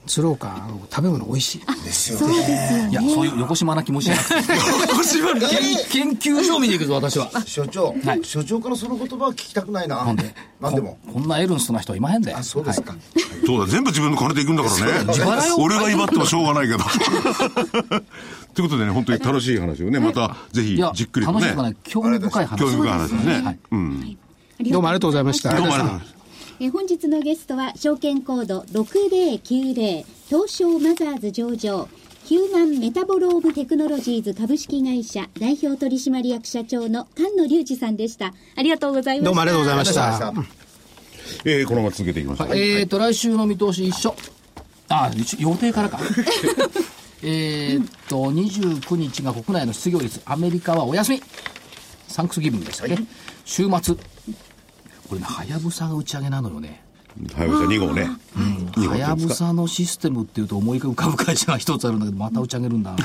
[0.07, 2.89] 鶴岡食べ物美味しいですよね。
[2.91, 4.35] いや、そういう横島な気持ちじゃなくて。
[4.91, 7.31] 横島研究所見に行くぞ、私は。
[7.47, 10.05] 所長、はい、所長からその言葉は聞きたくないな。
[10.05, 10.35] なんで？
[10.61, 11.21] なんでもこ。
[11.21, 12.35] んなエルンストな人はいまへんで。
[12.35, 12.93] あ、そうですか。
[12.93, 15.05] はい、そうだ、全部自分の金で行くんだからね。
[15.09, 16.85] 自腹俺が威張ってもしょうがないけど。
[18.55, 21.41] ということでね、本当に楽しい話をね、またぜひじっくりとね。
[21.49, 22.59] 楽しいね、興味深い話。
[22.59, 23.43] 興味深い話ですね。
[23.43, 24.19] はい、うん。
[24.71, 25.55] どうもありがとうございました。
[25.55, 26.14] どうもありがとうございました。
[26.65, 31.89] え本日のゲストは証券コード6090東証マザーズ上場
[32.25, 38.33] ヒューマンメタボロームテクノロジーズ株式会社代表取締役社長の菅野隆二さんでした。
[38.57, 39.25] ありがとうございました。
[39.27, 40.33] どうもありがとうございました。
[41.45, 42.57] えー、このまま続けていきましょう。
[42.57, 44.17] えーと、来週の見通し一緒。
[44.89, 46.01] あ、予定からか。
[47.23, 51.23] えっと、29日が国内の失業率、アメリカはお休み。
[52.09, 53.07] サンクスギビングでしたっけ、はい、
[53.45, 53.97] 週末、
[55.09, 56.83] これね、はやぶさが打ち上げなのよね。
[57.35, 58.09] はやぶさ2号ね。
[58.89, 62.97] はやぶさのシステムっていうと思い浮かぶ会社が一つあるんだけど、また打ち上げるんだ。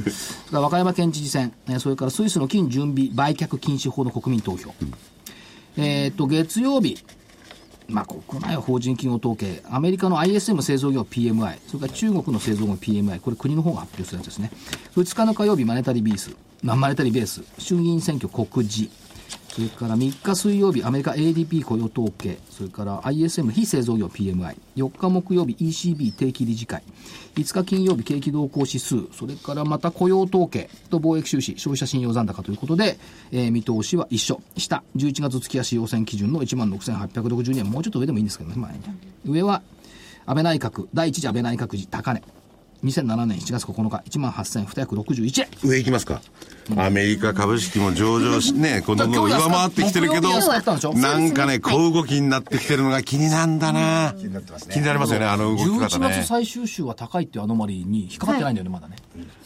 [0.50, 4.74] 和歌山県知事選、それからスイスの金準備売却禁止法の国民投票。
[4.80, 6.98] うん、えっと、月曜日、
[7.88, 14.50] まあ、国内法人企業統計、アメリカの ISM 製造業 PMI、それから中国の製造業 PMI、これ国の方が発表するやつですね。
[14.96, 18.90] 2日の火曜日、マネタリービース、マネタリーベース、衆議院選挙告示、
[19.48, 26.82] それから3日水曜日、アメリカ ADP 雇用統計、それから ISM 非製造業 PMI、4日木曜日 ECB 定期理事会、
[27.34, 32.98] 5日金曜日景気動向指数、それからまた雇用統計と貿易収支、消費者信用残高ということで、
[33.32, 34.40] えー、見通しは一緒。
[34.56, 38.80] 下、11月月足要請基準の16,862円、もうちょっと上でもいいんですけどね、前に。
[39.26, 39.62] 上は
[40.26, 42.22] 安倍内閣、第一次安倍内閣時高値。
[42.84, 45.48] 2007年7月9日、18,261円。
[45.64, 46.20] 上行きますか。
[46.76, 50.30] アメリカ株式も上場し、ね、 この上回ってきてるけど、
[50.94, 54.74] なんかね、小動きになってきてるのが気になんだな、気になってますね。
[54.74, 56.06] 気になりますよね、あの動き方ね。
[56.06, 58.96] 11月最終週は高いっていうアノマリーに引っかかってないんだよね、まだね。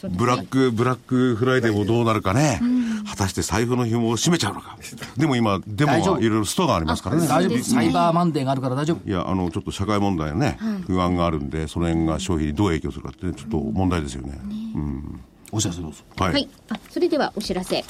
[0.09, 2.61] ブラック、ブラックフライデーもどうなるかね。
[3.09, 4.77] 果たして財布の紐を締めちゃうのか。
[5.17, 7.27] でも今、でもいろいろストがありますからね。
[7.27, 7.63] 大丈夫。
[7.63, 9.09] サイバーマンデーがあるから大丈夫。
[9.09, 10.57] いや、あの、ちょっと社会問題のね、
[10.87, 14.39] 不安があるんで、その辺が消費にどう影響するかって、ちょっと問題ですよね。
[14.75, 15.21] うん
[15.53, 16.03] お知らせどうぞ。
[16.17, 16.33] はい。
[16.33, 17.85] はい、あ、それではお知らせ。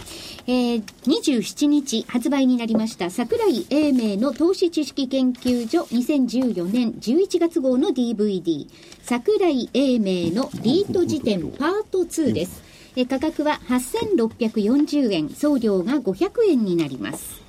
[0.48, 8.68] えー、27日発売になりました、桜井英明の投資知識研究所2014年11月号の DVD、
[9.02, 12.62] 桜井英明のリート辞典パート2です。
[12.98, 17.42] え価格は8640円、送料が500円になります。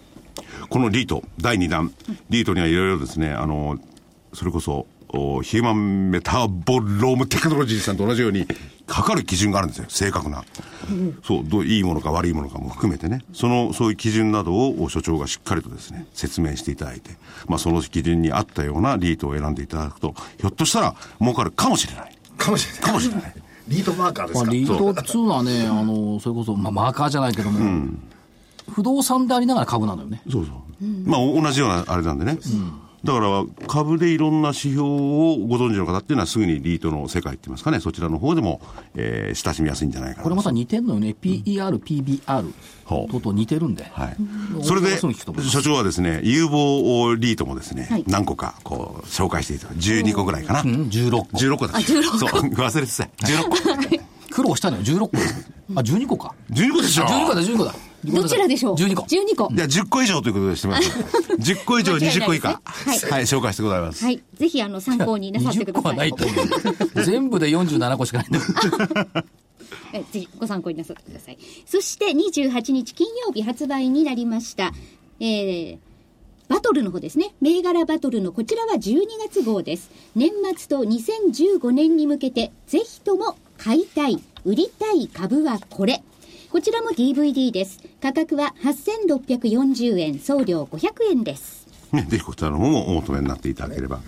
[0.68, 1.92] このリート、第2弾、
[2.30, 3.80] リートにはいろいろですね、あの、
[4.32, 8.46] それこそ、ヒューマンメタボロームテクノロジーさんと同じように、
[8.86, 10.44] かかる基準があるんですよ、正確な。
[11.24, 17.12] そう、どういいものか悪いものかも含めてね、その、そういう基準などを所長がしっかりとですね、説明していただいて、
[17.46, 22.16] まあその基準に合ったようなリートを選んでいただくと、ひょっとしたら儲かるかもしれない。
[22.36, 22.82] かもしれない。
[22.82, 23.34] かもしれない。
[23.68, 27.98] リートマーカーですか、まあ、リート2はね、あの、それこそ、まあ、マーカーじゃないけども、うん、
[28.70, 30.20] 不動産でありながら株なのよね。
[30.30, 30.54] そうそう。
[30.82, 32.38] うん、まあ、同じようなあれなんでね。
[32.44, 38.62] うんだから株でいろんな指標をご存知の方っていうのはすぐにリートの世界って言いますかね、そちらの方でも、
[38.94, 40.22] えー、親しみやすいんじゃないかな。
[40.24, 41.14] これまた似てるのよね。
[41.20, 42.52] PER、PBR
[43.10, 43.84] とと似てるんで。
[43.84, 44.16] はい。
[44.62, 45.12] それで、所
[45.62, 50.62] 長はですね、有望リートもですね、はい、何個かこう紹介していただ12個ぐらいかな。
[50.62, 51.24] うん、16個。
[51.36, 51.76] 16個だ。
[51.76, 52.18] あ、16個。
[52.18, 53.04] そう、忘れてた。
[53.26, 54.04] 16個。
[54.34, 55.10] 苦労したのよ、16個。
[55.76, 56.34] あ、12個か。
[56.50, 57.74] 12個でしょ ?12 個だ、12個だ。
[58.04, 59.02] どちらでしょう ?12 個。
[59.02, 59.48] 12個。
[59.52, 60.90] じゃあ10個以上ということでしてます。
[61.38, 62.60] 10個以上20個以下。
[62.64, 64.04] はい、はい、紹介してございます。
[64.04, 64.22] はい。
[64.38, 65.82] ぜひ、あの、参考になさってください。
[65.82, 66.34] 20個はないと思
[67.00, 67.04] う。
[67.04, 68.40] 全部で47個しかない んだ
[70.12, 71.38] ぜひご参考になさってください。
[71.66, 74.72] そして28日金曜日発売になりました。
[75.20, 75.78] えー、
[76.48, 77.34] バトルの方ですね。
[77.40, 79.90] 銘柄バトルのこちらは12月号です。
[80.14, 86.02] 年末と2015年に向けて、ぜひとも買いたい、売りたい株はこれ。
[86.54, 87.80] こちらも DVD です。
[88.00, 91.66] 価格は8640円、送料500円です。
[91.90, 93.98] ね、ぜひこちらの方もお求めになっていただければ。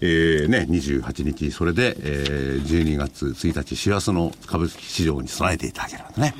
[0.00, 6.34] えーね、28日、それで、えー、12月1日、師走の株式市場に備えていただければね。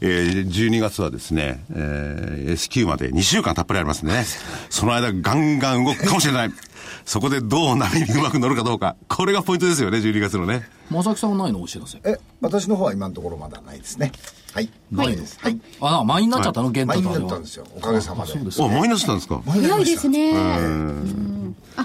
[0.00, 4.24] えー、12月はですね、えー、S q まで2週間たっぷりありますんでね、
[4.70, 6.50] その間ガンガン動くかもしれない。
[7.04, 8.96] そこでどう波にうまく乗るかどうか。
[9.06, 10.66] これがポイントですよね、12月のね。
[10.88, 11.60] 正木さんはないの？
[11.60, 11.98] お知らせ。
[12.04, 14.12] え、私の方は今のところまだないですね。
[14.52, 14.68] はい。
[14.90, 15.38] ないです。
[15.40, 15.58] はい。
[15.80, 17.66] あ、な、満員になっちゃったの、現満員になったんですよ。
[17.74, 18.32] おかげさまで。
[18.32, 20.32] そうですあ、満員になってたんですか早いですね。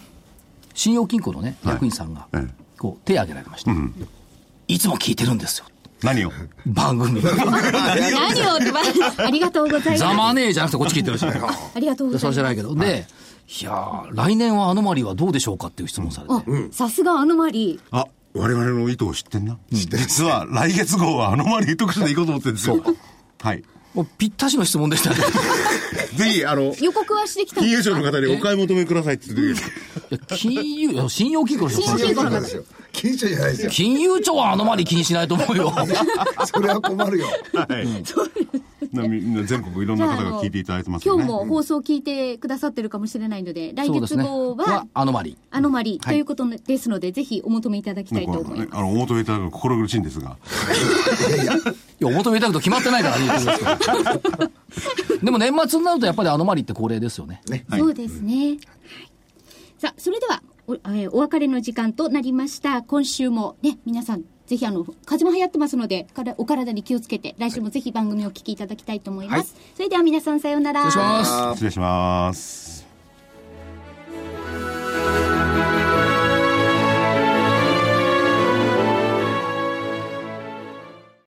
[0.75, 2.47] 信用金庫のね、役員さんが、はい
[2.85, 3.95] こう手を挙げられました、うん、
[4.69, 5.65] いつも聞いてるんですよ。
[6.03, 6.31] 何を？
[6.67, 7.23] 番組。
[7.23, 7.41] 何を
[9.25, 9.99] ありがとうございます。
[10.01, 11.25] ザマネーじゃなくてこっち聞いてるし。
[11.25, 11.33] あ
[11.81, 12.21] りがとうございます。
[12.21, 13.07] そうじゃないけど、で
[13.63, 16.73] いや来年はアノマリーはどうでしょうかっていう質問されて。
[16.75, 17.81] さすがアノマリ。
[17.91, 22.85] ーあ我々の意図を知ってんな、うん、実は来月号はアノマリー特集でいこうと思ってるんですよ。
[23.41, 23.65] はい。
[23.95, 25.17] もうぴったしの質問でしたね。
[26.17, 32.65] ぜひ、あの、予告はしてきた金融庁の方にお買い求めくださいって言って金融、信用金庫の人信用金庫なんですよ。
[32.95, 33.71] 金融庁じゃないですよ。
[33.71, 35.73] 金融庁はあのまり気にしないと思うよ。
[36.47, 37.27] それは困るよ。
[37.53, 37.87] はい。
[39.09, 45.37] みんな全国いろんな方が聞いていただいてます、ね、今日も放送聞いてくださってるかもしれないので、来月号は、アノマリ。
[45.51, 48.69] アノマリということですので、ぜひお求めいただきたいと思います。
[48.73, 50.37] あの、お求めいただくの心苦しいんですが。
[52.01, 53.25] いや、お求めいただくと決まってないからね、
[55.23, 57.41] でも年末になるとやっぱりアノマリって恒例ですよね。
[57.49, 58.59] ねそうですね。
[59.79, 62.83] さあ、それではお,、えー、お別れの時間となりました。
[62.83, 69.55] 今週もね、皆さん、ぜひあの、風も流行ってますので、からお体に気をつけて、来週もぜひ番組をお聞きいただきたいと思います。
[69.55, 70.85] はい、それでは皆さんさようなら。
[70.85, 71.55] 失礼します。
[71.55, 72.85] 失礼します。